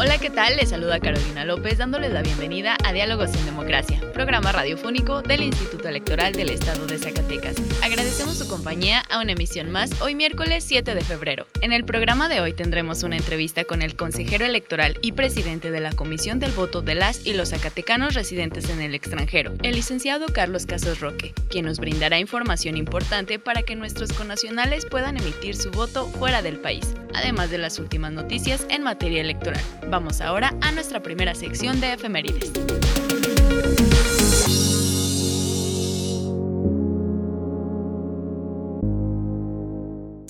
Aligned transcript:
Hola, 0.00 0.16
¿qué 0.18 0.30
tal? 0.30 0.54
Les 0.54 0.68
saluda 0.68 1.00
Carolina 1.00 1.44
López 1.44 1.78
dándoles 1.78 2.12
la 2.12 2.22
bienvenida 2.22 2.76
a 2.84 2.92
Diálogos 2.92 3.34
en 3.34 3.44
Democracia, 3.44 4.00
programa 4.14 4.52
radiofónico 4.52 5.22
del 5.22 5.42
Instituto 5.42 5.88
Electoral 5.88 6.34
del 6.34 6.50
Estado 6.50 6.86
de 6.86 6.98
Zacatecas. 6.98 7.56
Agradecemos 7.82 8.38
su 8.38 8.46
compañía 8.46 9.00
a 9.10 9.20
una 9.20 9.32
emisión 9.32 9.72
más 9.72 10.00
hoy 10.00 10.14
miércoles 10.14 10.62
7 10.62 10.94
de 10.94 11.00
febrero. 11.00 11.48
En 11.62 11.72
el 11.72 11.84
programa 11.84 12.28
de 12.28 12.40
hoy 12.40 12.52
tendremos 12.52 13.02
una 13.02 13.16
entrevista 13.16 13.64
con 13.64 13.82
el 13.82 13.96
consejero 13.96 14.44
electoral 14.44 14.96
y 15.02 15.12
presidente 15.12 15.72
de 15.72 15.80
la 15.80 15.92
Comisión 15.92 16.38
del 16.38 16.52
Voto 16.52 16.80
de 16.80 16.94
las 16.94 17.26
y 17.26 17.32
los 17.32 17.48
zacatecanos 17.48 18.14
residentes 18.14 18.70
en 18.70 18.80
el 18.80 18.94
extranjero, 18.94 19.54
el 19.64 19.74
licenciado 19.74 20.26
Carlos 20.32 20.66
Casos 20.66 21.00
Roque, 21.00 21.34
quien 21.50 21.64
nos 21.64 21.80
brindará 21.80 22.20
información 22.20 22.76
importante 22.76 23.40
para 23.40 23.64
que 23.64 23.74
nuestros 23.74 24.12
connacionales 24.12 24.86
puedan 24.86 25.16
emitir 25.16 25.56
su 25.56 25.72
voto 25.72 26.06
fuera 26.06 26.40
del 26.40 26.60
país, 26.60 26.94
además 27.14 27.50
de 27.50 27.58
las 27.58 27.80
últimas 27.80 28.12
noticias 28.12 28.64
en 28.70 28.84
materia 28.84 29.22
electoral. 29.22 29.60
Vamos 29.90 30.20
ahora 30.20 30.54
a 30.60 30.70
nuestra 30.70 31.00
primera 31.00 31.34
sección 31.34 31.80
de 31.80 31.94
efemérides. 31.94 32.52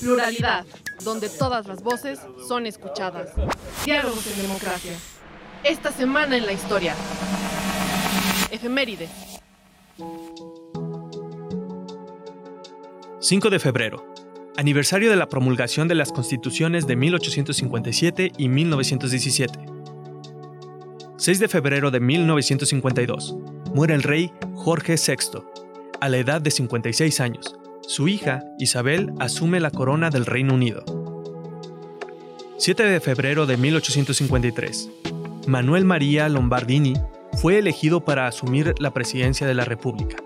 Pluralidad, 0.00 0.64
donde 1.02 1.28
todas 1.28 1.66
las 1.66 1.82
voces 1.82 2.20
son 2.46 2.66
escuchadas. 2.66 3.32
Diálogos 3.84 4.24
en 4.28 4.42
democracia. 4.42 4.92
Esta 5.64 5.90
semana 5.90 6.36
en 6.36 6.46
la 6.46 6.52
historia. 6.52 6.94
Efemérides. 8.52 9.10
5 13.18 13.50
de 13.50 13.58
febrero. 13.58 14.17
Aniversario 14.58 15.08
de 15.08 15.14
la 15.14 15.28
promulgación 15.28 15.86
de 15.86 15.94
las 15.94 16.10
constituciones 16.10 16.88
de 16.88 16.96
1857 16.96 18.32
y 18.36 18.48
1917. 18.48 19.56
6 21.16 21.38
de 21.38 21.46
febrero 21.46 21.92
de 21.92 22.00
1952. 22.00 23.36
Muere 23.72 23.94
el 23.94 24.02
rey 24.02 24.32
Jorge 24.54 24.96
VI, 24.96 25.42
a 26.00 26.08
la 26.08 26.16
edad 26.16 26.40
de 26.40 26.50
56 26.50 27.20
años. 27.20 27.56
Su 27.82 28.08
hija, 28.08 28.42
Isabel, 28.58 29.12
asume 29.20 29.60
la 29.60 29.70
corona 29.70 30.10
del 30.10 30.26
Reino 30.26 30.54
Unido. 30.54 30.84
7 32.56 32.82
de 32.82 32.98
febrero 32.98 33.46
de 33.46 33.58
1853. 33.58 34.90
Manuel 35.46 35.84
María 35.84 36.28
Lombardini 36.28 36.94
fue 37.34 37.58
elegido 37.58 38.04
para 38.04 38.26
asumir 38.26 38.74
la 38.80 38.92
presidencia 38.92 39.46
de 39.46 39.54
la 39.54 39.64
República. 39.64 40.16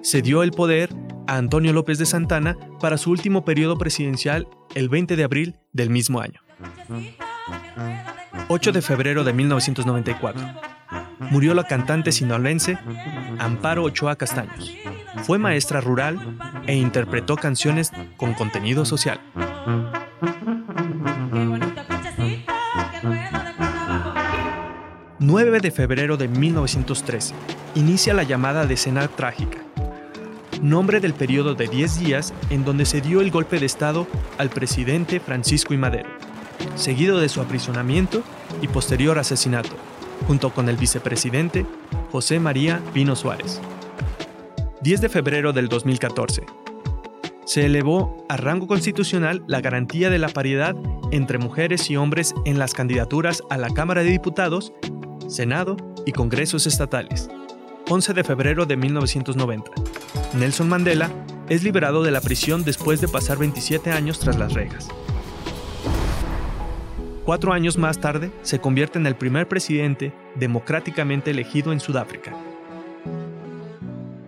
Se 0.00 0.22
dio 0.22 0.42
el 0.42 0.52
poder 0.52 0.88
a 1.30 1.36
Antonio 1.36 1.72
López 1.72 1.96
de 1.98 2.06
Santana 2.06 2.58
para 2.80 2.98
su 2.98 3.12
último 3.12 3.44
periodo 3.44 3.78
presidencial 3.78 4.48
el 4.74 4.88
20 4.88 5.14
de 5.14 5.22
abril 5.22 5.56
del 5.72 5.88
mismo 5.88 6.20
año. 6.20 6.40
8 8.48 8.72
de 8.72 8.82
febrero 8.82 9.22
de 9.22 9.32
1994. 9.32 10.42
Murió 11.30 11.54
la 11.54 11.62
cantante 11.62 12.10
sinaloense 12.10 12.78
Amparo 13.38 13.84
Ochoa 13.84 14.16
Castaños. 14.16 14.74
Fue 15.22 15.38
maestra 15.38 15.80
rural 15.80 16.18
e 16.66 16.74
interpretó 16.74 17.36
canciones 17.36 17.92
con 18.16 18.34
contenido 18.34 18.84
social. 18.84 19.20
9 25.20 25.60
de 25.60 25.70
febrero 25.70 26.16
de 26.16 26.26
1913. 26.26 27.34
Inicia 27.76 28.14
la 28.14 28.24
llamada 28.24 28.66
Decena 28.66 29.06
Trágica, 29.06 29.58
nombre 30.62 31.00
del 31.00 31.14
periodo 31.14 31.54
de 31.54 31.68
10 31.68 32.00
días 32.00 32.34
en 32.50 32.64
donde 32.64 32.84
se 32.84 33.00
dio 33.00 33.20
el 33.20 33.30
golpe 33.30 33.58
de 33.58 33.66
Estado 33.66 34.06
al 34.38 34.50
presidente 34.50 35.20
Francisco 35.20 35.74
I. 35.74 35.78
Madero, 35.78 36.08
seguido 36.74 37.18
de 37.18 37.28
su 37.28 37.40
aprisionamiento 37.40 38.22
y 38.60 38.68
posterior 38.68 39.18
asesinato, 39.18 39.70
junto 40.26 40.50
con 40.50 40.68
el 40.68 40.76
vicepresidente 40.76 41.66
José 42.12 42.40
María 42.40 42.80
Pino 42.92 43.16
Suárez. 43.16 43.60
10 44.82 45.00
de 45.00 45.08
febrero 45.08 45.52
del 45.52 45.68
2014. 45.68 46.42
Se 47.44 47.66
elevó 47.66 48.24
a 48.28 48.36
rango 48.36 48.66
constitucional 48.66 49.42
la 49.46 49.60
garantía 49.60 50.08
de 50.08 50.18
la 50.18 50.28
paridad 50.28 50.76
entre 51.10 51.38
mujeres 51.38 51.90
y 51.90 51.96
hombres 51.96 52.34
en 52.44 52.58
las 52.58 52.74
candidaturas 52.74 53.42
a 53.50 53.56
la 53.56 53.70
Cámara 53.70 54.02
de 54.04 54.10
Diputados, 54.10 54.72
Senado 55.28 55.76
y 56.06 56.12
Congresos 56.12 56.66
estatales. 56.66 57.28
11 57.88 58.14
de 58.14 58.22
febrero 58.24 58.66
de 58.66 58.76
1990. 58.76 59.70
Nelson 60.34 60.68
Mandela 60.68 61.10
es 61.48 61.62
liberado 61.62 62.02
de 62.02 62.10
la 62.10 62.20
prisión 62.20 62.64
después 62.64 63.00
de 63.00 63.08
pasar 63.08 63.38
27 63.38 63.90
años 63.90 64.18
tras 64.20 64.38
las 64.38 64.52
rejas. 64.52 64.88
Cuatro 67.24 67.52
años 67.52 67.76
más 67.76 68.00
tarde, 68.00 68.32
se 68.42 68.60
convierte 68.60 68.98
en 68.98 69.06
el 69.06 69.14
primer 69.14 69.46
presidente 69.46 70.12
democráticamente 70.36 71.30
elegido 71.30 71.72
en 71.72 71.80
Sudáfrica. 71.80 72.34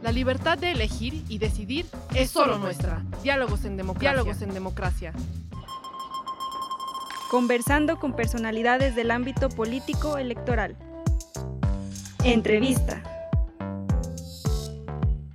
La 0.03 0.13
libertad 0.13 0.59
de 0.59 0.73
elegir 0.73 1.25
y 1.29 1.39
decidir 1.39 1.87
es 2.15 2.31
solo 2.31 2.59
nuestra. 2.59 3.03
Diálogos 3.23 3.65
en 3.65 3.77
democracia. 3.77 4.11
Diálogos 4.11 4.43
en 4.43 4.53
democracia. 4.53 5.13
Conversando 7.31 7.99
con 7.99 8.15
personalidades 8.15 8.95
del 8.95 9.11
ámbito 9.11 9.49
político 9.49 10.19
electoral. 10.19 10.77
Entrevista. 12.25 13.12